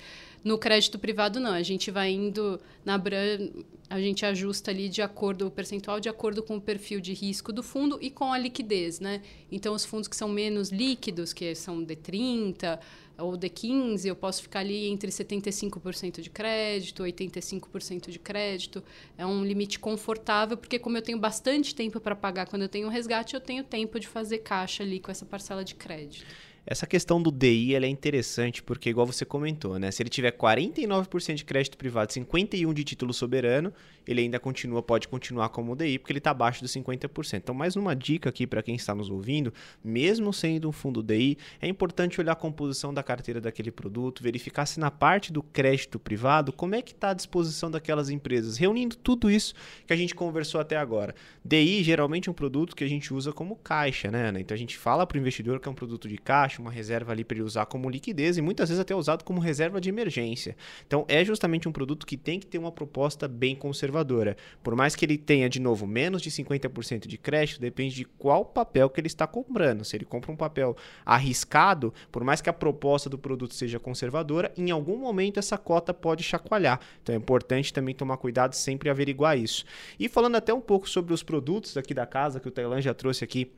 [0.47, 1.51] No crédito privado, não.
[1.51, 3.51] A gente vai indo na Bran,
[3.91, 7.53] a gente ajusta ali de acordo, o percentual de acordo com o perfil de risco
[7.53, 9.23] do fundo e com a liquidez, né?
[9.51, 12.79] Então, os fundos que são menos líquidos, que são D30
[13.19, 18.85] ou D15, eu posso ficar ali entre 75% de crédito, 85% de crédito.
[19.19, 22.87] É um limite confortável, porque como eu tenho bastante tempo para pagar quando eu tenho
[22.87, 26.25] um resgate, eu tenho tempo de fazer caixa ali com essa parcela de crédito.
[26.69, 29.93] Essa questão do DI é interessante porque, igual você comentou, né?
[29.93, 33.73] Se ele tiver 49% de crédito privado, 51% de título soberano,
[34.05, 37.35] ele ainda continua, pode continuar como DI, porque ele está abaixo dos 50%.
[37.35, 39.55] Então, mais uma dica aqui para quem está nos ouvindo:
[39.85, 44.67] mesmo sendo um fundo DI, é importante olhar a composição da carteira daquele produto, verificar
[44.67, 48.97] se na parte do crédito privado, como é que está a disposição daquelas empresas, reunindo
[48.97, 49.55] tudo isso
[49.87, 51.15] que a gente conversou até agora.
[51.45, 54.33] DI geralmente é um produto que a gente usa como caixa, né?
[54.41, 57.13] Então a gente fala para o investidor que é um produto de caixa uma reserva
[57.13, 60.57] ali para ele usar como liquidez e muitas vezes até usado como reserva de emergência.
[60.87, 64.37] Então é justamente um produto que tem que ter uma proposta bem conservadora.
[64.63, 68.45] Por mais que ele tenha, de novo, menos de 50% de crédito, depende de qual
[68.45, 69.85] papel que ele está comprando.
[69.85, 74.53] Se ele compra um papel arriscado, por mais que a proposta do produto seja conservadora,
[74.57, 76.81] em algum momento essa cota pode chacoalhar.
[77.03, 79.65] Então é importante também tomar cuidado sempre averiguar isso.
[79.99, 82.95] E falando até um pouco sobre os produtos aqui da casa que o Tailan já
[82.95, 83.53] trouxe aqui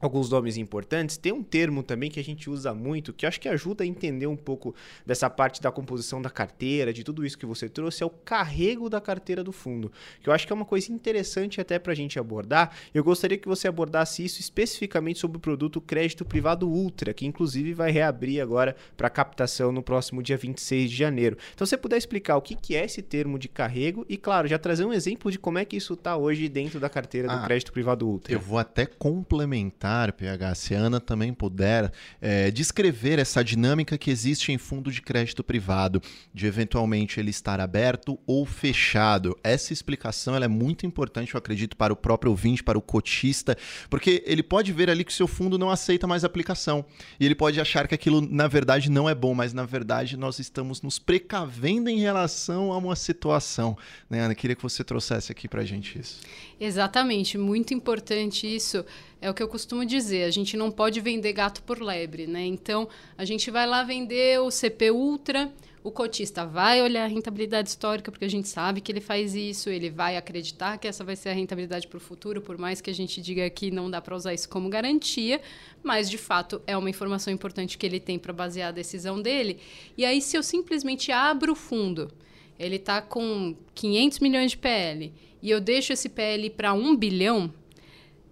[0.00, 3.48] alguns nomes importantes, tem um termo também que a gente usa muito, que acho que
[3.48, 4.74] ajuda a entender um pouco
[5.04, 8.88] dessa parte da composição da carteira, de tudo isso que você trouxe, é o carrego
[8.88, 9.92] da carteira do fundo,
[10.22, 12.74] que eu acho que é uma coisa interessante até para a gente abordar.
[12.94, 17.74] Eu gostaria que você abordasse isso especificamente sobre o produto Crédito Privado Ultra, que inclusive
[17.74, 21.36] vai reabrir agora para captação no próximo dia 26 de janeiro.
[21.54, 24.48] Então, se você puder explicar o que, que é esse termo de carrego e, claro,
[24.48, 27.36] já trazer um exemplo de como é que isso está hoje dentro da carteira ah,
[27.36, 28.32] do Crédito Privado Ultra.
[28.32, 33.98] Eu vou até complementar comentário, PH, se a Ana também puder é, descrever essa dinâmica
[33.98, 36.00] que existe em fundo de crédito privado,
[36.32, 39.36] de eventualmente ele estar aberto ou fechado.
[39.42, 43.56] Essa explicação é muito importante, eu acredito, para o próprio ouvinte, para o cotista,
[43.88, 46.84] porque ele pode ver ali que o seu fundo não aceita mais aplicação
[47.18, 50.38] e ele pode achar que aquilo na verdade não é bom, mas na verdade nós
[50.38, 53.76] estamos nos precavendo em relação a uma situação.
[54.08, 54.34] Né, Ana?
[54.34, 56.20] Queria que você trouxesse aqui para gente isso.
[56.60, 58.84] Exatamente, muito importante isso.
[59.20, 62.44] É o que eu costumo dizer, a gente não pode vender gato por lebre, né?
[62.46, 65.52] Então, a gente vai lá vender o CP Ultra,
[65.82, 69.68] o cotista vai olhar a rentabilidade histórica, porque a gente sabe que ele faz isso,
[69.68, 72.90] ele vai acreditar que essa vai ser a rentabilidade para o futuro, por mais que
[72.90, 75.40] a gente diga que não dá para usar isso como garantia,
[75.82, 79.58] mas de fato é uma informação importante que ele tem para basear a decisão dele.
[79.96, 82.10] E aí, se eu simplesmente abro o fundo,
[82.58, 85.12] ele está com 500 milhões de PL
[85.42, 87.52] e eu deixo esse PL para 1 bilhão,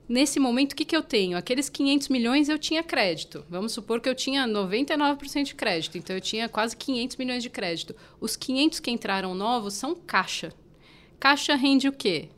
[0.09, 1.37] nesse momento, o que, que eu tenho?
[1.37, 3.45] Aqueles 500 milhões eu tinha crédito.
[3.49, 7.51] Vamos supor que eu tinha 99% de crédito, então eu tinha quase 500 milhões de
[7.51, 7.95] crédito.
[8.21, 10.53] Os 500 que entraram novos são caixa.
[11.21, 12.29] Caixa rende o quê?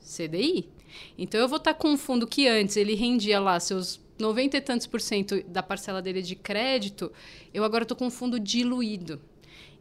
[0.00, 0.68] CDI.
[1.16, 4.60] Então eu vou estar com um fundo que antes ele rendia lá seus 90 e
[4.60, 7.10] tantos por cento da parcela dele de crédito,
[7.52, 9.20] eu agora estou com um fundo diluído.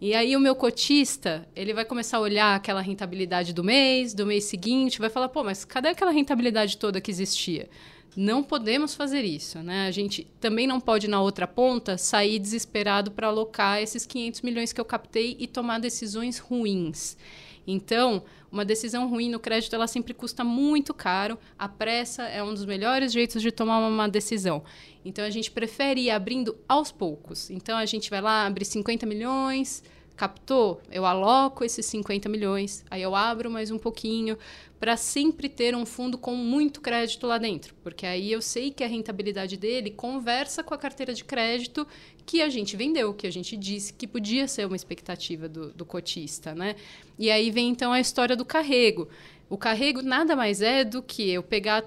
[0.01, 4.25] E aí o meu cotista, ele vai começar a olhar aquela rentabilidade do mês, do
[4.25, 7.69] mês seguinte, vai falar, pô, mas cadê aquela rentabilidade toda que existia?
[8.15, 9.87] Não podemos fazer isso, né?
[9.87, 14.73] A gente também não pode, na outra ponta, sair desesperado para alocar esses 500 milhões
[14.73, 17.17] que eu captei e tomar decisões ruins.
[17.65, 21.37] Então, uma decisão ruim no crédito, ela sempre custa muito caro.
[21.57, 24.63] A pressa é um dos melhores jeitos de tomar uma decisão.
[25.05, 27.49] Então, a gente prefere ir abrindo aos poucos.
[27.49, 29.83] Então, a gente vai lá, abre 50 milhões,
[30.19, 34.37] captou, eu aloco esses 50 milhões, aí eu abro mais um pouquinho,
[34.77, 38.83] para sempre ter um fundo com muito crédito lá dentro, porque aí eu sei que
[38.83, 41.87] a rentabilidade dele conversa com a carteira de crédito
[42.25, 45.85] que a gente vendeu, que a gente disse que podia ser uma expectativa do, do
[45.85, 46.75] cotista, né?
[47.17, 49.07] E aí vem então a história do carrego.
[49.49, 51.85] O carrego nada mais é do que eu pegar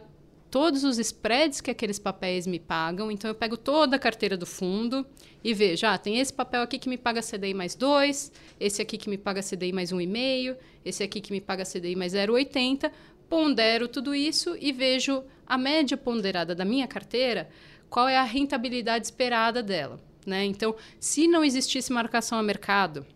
[0.53, 3.11] todos os spreads que aqueles papéis me pagam.
[3.11, 5.05] Então, eu pego toda a carteira do fundo
[5.43, 8.31] e vejo, ah, tem esse papel aqui que me paga CDI mais 2,
[8.61, 12.13] esse aqui que me paga CDI mais 1,5, esse aqui que me paga CDI mais
[12.13, 12.93] 0,80.
[13.31, 17.49] Pondero tudo isso e vejo a média ponderada da minha carteira,
[17.89, 19.99] qual é a rentabilidade esperada dela.
[20.27, 20.45] Né?
[20.45, 23.07] Então, se não existisse marcação a mercado,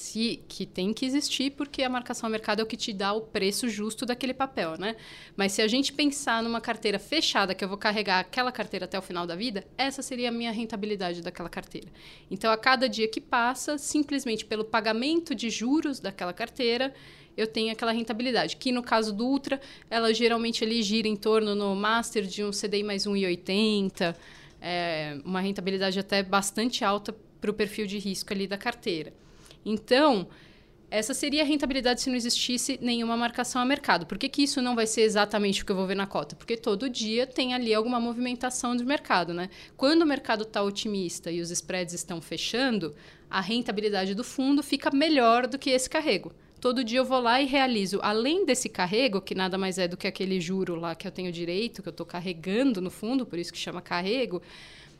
[0.00, 3.12] se, que tem que existir, porque a marcação ao mercado é o que te dá
[3.12, 4.96] o preço justo daquele papel, né?
[5.36, 8.98] Mas se a gente pensar numa carteira fechada, que eu vou carregar aquela carteira até
[8.98, 11.88] o final da vida, essa seria a minha rentabilidade daquela carteira.
[12.30, 16.94] Então, a cada dia que passa, simplesmente pelo pagamento de juros daquela carteira,
[17.36, 18.56] eu tenho aquela rentabilidade.
[18.56, 22.50] Que no caso do Ultra, ela geralmente ele gira em torno no Master de um
[22.50, 24.14] CDI mais 1,80,
[24.60, 29.12] é, uma rentabilidade até bastante alta para o perfil de risco ali da carteira.
[29.64, 30.28] Então,
[30.90, 34.06] essa seria a rentabilidade se não existisse nenhuma marcação a mercado.
[34.06, 36.36] Por que, que isso não vai ser exatamente o que eu vou ver na cota?
[36.36, 39.50] Porque todo dia tem ali alguma movimentação de mercado, né?
[39.76, 42.94] Quando o mercado está otimista e os spreads estão fechando,
[43.28, 46.32] a rentabilidade do fundo fica melhor do que esse carrego.
[46.60, 49.96] Todo dia eu vou lá e realizo, além desse carrego, que nada mais é do
[49.96, 53.38] que aquele juro lá que eu tenho direito, que eu estou carregando no fundo, por
[53.38, 54.40] isso que chama carrego,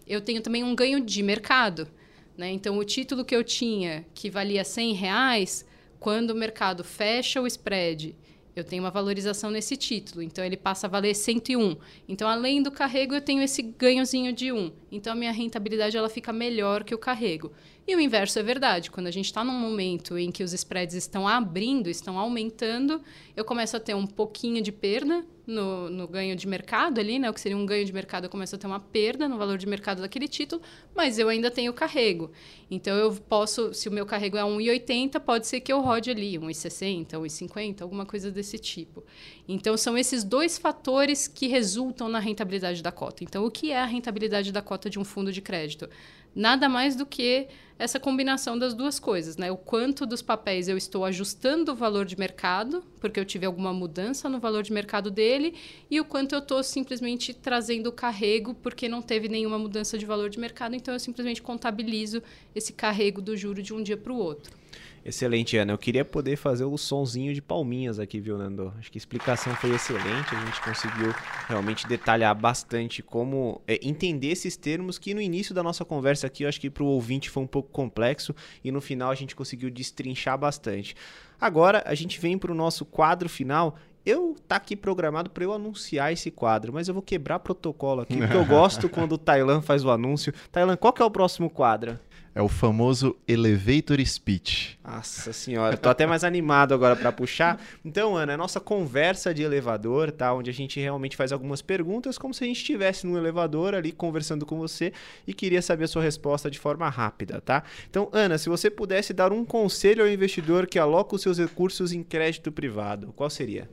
[0.07, 1.89] eu tenho também um ganho de mercado.
[2.37, 2.51] Né?
[2.51, 5.65] Então, o título que eu tinha, que valia 100 reais,
[6.01, 8.17] quando o mercado fecha o spread,
[8.57, 10.23] eu tenho uma valorização nesse título.
[10.23, 11.77] Então, ele passa a valer 101.
[12.09, 14.73] Então, além do carrego, eu tenho esse ganhozinho de 1.
[14.93, 17.53] Então, a minha rentabilidade ela fica melhor que o carrego.
[17.87, 18.91] E o inverso é verdade.
[18.91, 23.01] Quando a gente está num momento em que os spreads estão abrindo, estão aumentando,
[23.37, 27.29] eu começo a ter um pouquinho de perda no, no, ganho de mercado ali, né?
[27.29, 29.59] O que seria um ganho de mercado, eu começo a ter uma perda no valor
[29.59, 30.63] de mercado daquele título,
[30.95, 32.31] mas eu ainda tenho carrego.
[32.71, 36.39] Então eu posso, se o meu carrego é 1,80, pode ser que eu rode ali
[36.39, 39.05] 1,60, 1,50, alguma coisa desse tipo.
[39.47, 43.23] Então são esses dois fatores que resultam na rentabilidade da cota.
[43.23, 45.89] Então o que é a rentabilidade da cota de um fundo de crédito?
[46.35, 49.51] Nada mais do que essa combinação das duas coisas, né?
[49.51, 53.73] O quanto dos papéis eu estou ajustando o valor de mercado, porque eu tive alguma
[53.73, 55.55] mudança no valor de mercado dele,
[55.91, 60.07] e o quanto eu estou simplesmente trazendo o carrego, porque não teve nenhuma mudança de
[60.07, 62.23] valor de mercado, então eu simplesmente contabilizo
[62.55, 64.57] esse carrego do juro de um dia para o outro.
[65.05, 65.73] Excelente, Ana.
[65.73, 68.73] Eu queria poder fazer o sonzinho de palminhas aqui, viu, Nando?
[68.79, 70.35] Acho que a explicação foi excelente.
[70.35, 71.15] A gente conseguiu
[71.47, 76.45] realmente detalhar bastante como é, entender esses termos que no início da nossa conversa aqui,
[76.45, 78.35] eu acho que para o ouvinte foi um pouco complexo
[78.65, 80.97] e no final a gente conseguiu destrinchar bastante.
[81.39, 83.77] Agora a gente vem para o nosso quadro final
[84.07, 88.19] eu tá aqui programado para eu anunciar esse quadro, mas eu vou quebrar protocolo aqui,
[88.19, 90.33] porque eu gosto quando o Tailan faz o anúncio.
[90.53, 91.99] Tailan, qual que é o próximo quadro?
[92.35, 94.77] É o famoso elevator speech.
[94.83, 97.61] Nossa senhora, tô até mais animado agora para puxar.
[97.85, 100.35] Então, Ana, é nossa conversa de elevador, tá?
[100.35, 103.93] Onde a gente realmente faz algumas perguntas, como se a gente estivesse num elevador ali
[103.93, 104.93] conversando com você
[105.27, 107.63] e queria saber a sua resposta de forma rápida, tá?
[107.89, 111.93] Então, Ana, se você pudesse dar um conselho ao investidor que aloca os seus recursos
[111.93, 113.71] em crédito privado, qual seria?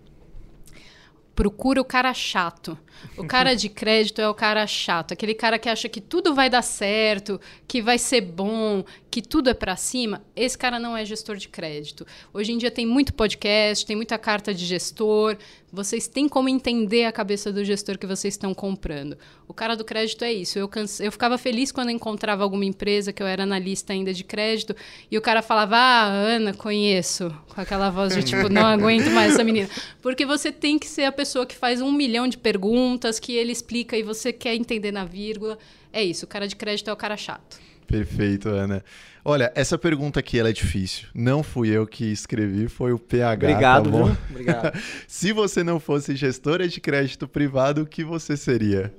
[1.36, 2.78] Procura o cara chato.
[3.18, 6.50] O cara de crédito é o cara chato, aquele cara que acha que tudo vai
[6.50, 10.24] dar certo, que vai ser bom, que tudo é para cima.
[10.34, 12.08] Esse cara não é gestor de crédito.
[12.34, 15.36] Hoje em dia tem muito podcast, tem muita carta de gestor.
[15.70, 19.18] Vocês têm como entender a cabeça do gestor que vocês estão comprando.
[19.50, 20.58] O cara do crédito é isso.
[20.58, 21.04] Eu, canse...
[21.04, 24.74] eu ficava feliz quando encontrava alguma empresa que eu era analista ainda de crédito
[25.10, 27.36] e o cara falava: Ah, Ana, conheço.
[27.54, 29.70] Com aquela voz de tipo, não aguento mais essa menina.
[30.02, 33.52] Porque você tem que ser a pessoa que faz um milhão de perguntas, que ele
[33.52, 35.58] explica e você quer entender na vírgula.
[35.92, 36.24] É isso.
[36.24, 37.71] O cara de crédito é o cara chato.
[37.88, 38.84] Perfeito, Ana.
[39.24, 41.08] Olha, essa pergunta aqui ela é difícil.
[41.14, 43.48] Não fui eu que escrevi, foi o PH.
[43.48, 44.18] Obrigado, tá bom?
[44.32, 44.80] Obrigado.
[45.08, 48.94] Se você não fosse gestora de crédito privado, o que você seria?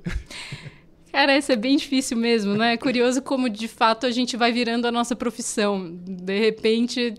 [1.11, 2.73] Cara, essa é bem difícil mesmo, né?
[2.73, 5.93] É curioso como de fato a gente vai virando a nossa profissão.
[5.93, 7.13] De repente,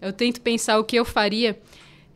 [0.00, 1.60] eu tento pensar o que eu faria.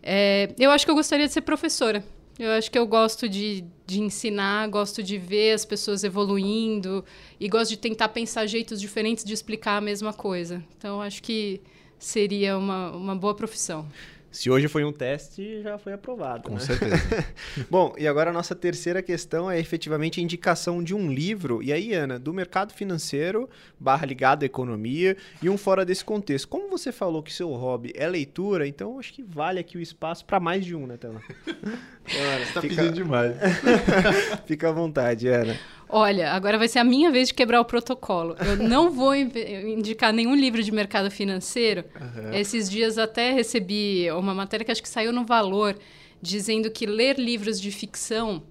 [0.02, 2.02] É, eu acho que eu gostaria de ser professora.
[2.38, 7.04] Eu acho que eu gosto de, de ensinar, gosto de ver as pessoas evoluindo
[7.38, 10.64] e gosto de tentar pensar jeitos diferentes de explicar a mesma coisa.
[10.76, 11.60] Então, acho que
[11.98, 13.86] seria uma, uma boa profissão.
[14.34, 16.48] Se hoje foi um teste, já foi aprovado.
[16.48, 16.60] Com né?
[16.60, 17.24] certeza.
[17.70, 21.62] Bom, e agora a nossa terceira questão é efetivamente a indicação de um livro.
[21.62, 26.48] E aí, Ana, do mercado financeiro, barra ligado à economia, e um fora desse contexto.
[26.48, 30.24] Como você falou que seu hobby é leitura, então acho que vale aqui o espaço
[30.24, 31.22] para mais de um, né, Tela?
[31.46, 32.74] Ana, você tá fica...
[32.74, 33.36] pedindo demais.
[34.46, 35.56] fica à vontade, Ana.
[35.88, 38.34] Olha, agora vai ser a minha vez de quebrar o protocolo.
[38.44, 41.84] Eu não vou indicar nenhum livro de mercado financeiro.
[42.00, 42.34] Uhum.
[42.34, 45.78] Esses dias até recebi uma matéria que acho que saiu no Valor,
[46.20, 48.42] dizendo que ler livros de ficção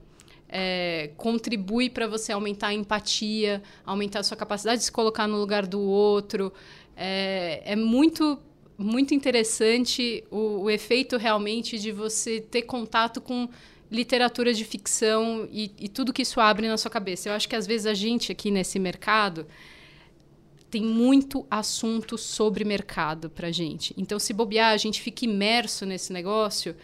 [0.47, 5.37] é, contribui para você aumentar a empatia, aumentar a sua capacidade de se colocar no
[5.37, 6.53] lugar do outro.
[6.95, 8.39] É, é muito
[8.75, 13.47] muito interessante o, o efeito realmente de você ter contato com
[13.89, 17.29] literatura de ficção e, e tudo que isso abre na sua cabeça.
[17.29, 19.45] Eu acho que às vezes a gente aqui nesse mercado
[20.73, 23.93] tem muito assunto sobre mercado para gente.
[23.95, 26.75] Então, se bobear, a gente fica imerso nesse negócio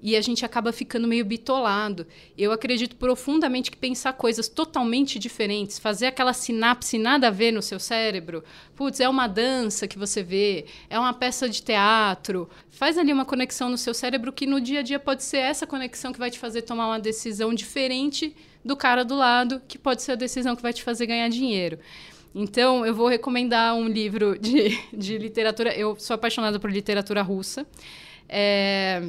[0.00, 2.06] e a gente acaba ficando meio bitolado.
[2.38, 7.60] Eu acredito profundamente que pensar coisas totalmente diferentes, fazer aquela sinapse nada a ver no
[7.62, 8.44] seu cérebro,
[8.76, 13.24] putz, é uma dança que você vê, é uma peça de teatro, faz ali uma
[13.24, 16.30] conexão no seu cérebro que no dia a dia pode ser essa conexão que vai
[16.30, 20.54] te fazer tomar uma decisão diferente do cara do lado, que pode ser a decisão
[20.54, 21.80] que vai te fazer ganhar dinheiro.
[22.38, 25.74] Então, eu vou recomendar um livro de, de literatura.
[25.74, 27.66] Eu sou apaixonada por literatura russa.
[28.28, 29.02] É,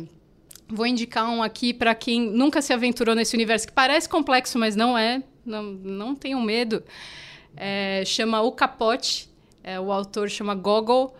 [0.69, 4.75] Vou indicar um aqui para quem nunca se aventurou nesse universo, que parece complexo, mas
[4.75, 5.23] não é.
[5.45, 6.83] Não, não tenham medo.
[7.55, 9.29] É, chama O Capote.
[9.63, 11.15] É, o autor chama Gogol.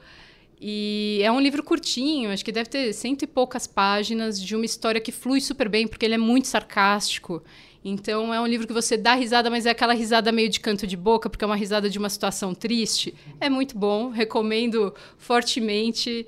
[0.60, 4.66] E é um livro curtinho, acho que deve ter cento e poucas páginas, de uma
[4.66, 7.44] história que flui super bem, porque ele é muito sarcástico.
[7.90, 10.86] Então é um livro que você dá risada, mas é aquela risada meio de canto
[10.86, 13.14] de boca, porque é uma risada de uma situação triste.
[13.40, 16.28] É muito bom, recomendo fortemente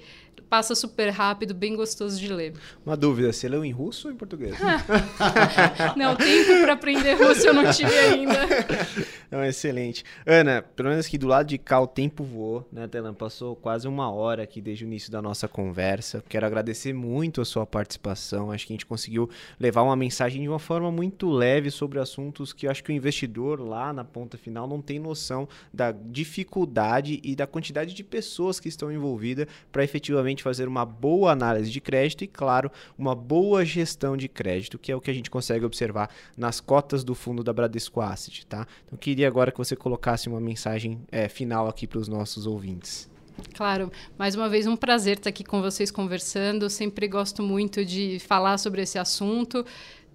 [0.49, 2.53] passa super rápido, bem gostoso de ler.
[2.85, 4.55] Uma dúvida, você leu em russo ou em português?
[5.95, 8.39] não, tempo para aprender russo eu não tive ainda.
[9.31, 10.03] Não, excelente.
[10.25, 13.13] Ana, pelo menos aqui do lado de cá o tempo voou, né, Telan?
[13.13, 16.23] Passou quase uma hora aqui desde o início da nossa conversa.
[16.27, 18.51] Quero agradecer muito a sua participação.
[18.51, 19.29] Acho que a gente conseguiu
[19.59, 22.95] levar uma mensagem de uma forma muito leve sobre assuntos que eu acho que o
[22.95, 28.59] investidor lá na ponta final não tem noção da dificuldade e da quantidade de pessoas
[28.59, 33.63] que estão envolvidas para efetivamente fazer uma boa análise de crédito e, claro, uma boa
[33.65, 37.43] gestão de crédito, que é o que a gente consegue observar nas cotas do fundo
[37.43, 38.67] da Bradesco Asset, tá?
[38.85, 43.09] Então, queria agora que você colocasse uma mensagem é, final aqui para os nossos ouvintes.
[43.53, 46.69] Claro, mais uma vez um prazer estar aqui com vocês conversando.
[46.69, 49.65] Sempre gosto muito de falar sobre esse assunto.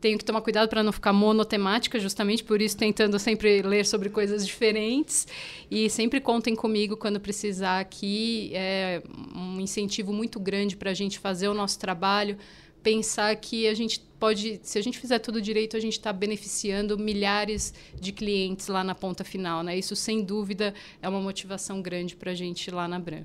[0.05, 4.11] Tenho que tomar cuidado para não ficar monotemática, justamente por isso tentando sempre ler sobre
[4.11, 5.27] coisas diferentes.
[5.71, 8.51] E sempre contem comigo quando precisar aqui.
[8.53, 9.03] É
[9.35, 12.37] um incentivo muito grande para a gente fazer o nosso trabalho
[12.83, 16.99] pensar que a gente pode, se a gente fizer tudo direito, a gente está beneficiando
[16.99, 19.75] milhares de clientes lá na ponta final, né?
[19.75, 23.25] Isso sem dúvida é uma motivação grande para a gente lá na Bram.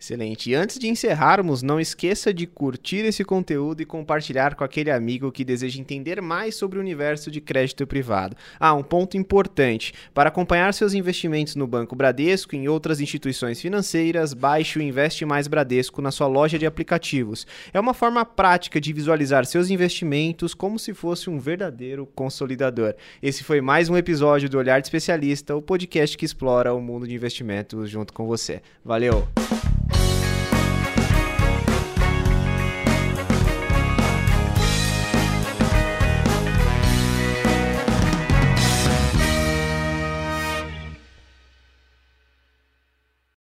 [0.00, 0.50] Excelente.
[0.50, 5.30] E antes de encerrarmos, não esqueça de curtir esse conteúdo e compartilhar com aquele amigo
[5.30, 8.34] que deseja entender mais sobre o universo de crédito privado.
[8.58, 13.60] Ah, um ponto importante: para acompanhar seus investimentos no Banco Bradesco e em outras instituições
[13.60, 17.46] financeiras, baixe o Investe Mais Bradesco na sua loja de aplicativos.
[17.70, 22.94] É uma forma prática de visualizar seus investimentos como se fosse um verdadeiro consolidador.
[23.22, 27.06] Esse foi mais um episódio do Olhar de Especialista, o podcast que explora o mundo
[27.06, 28.62] de investimentos junto com você.
[28.82, 29.28] Valeu!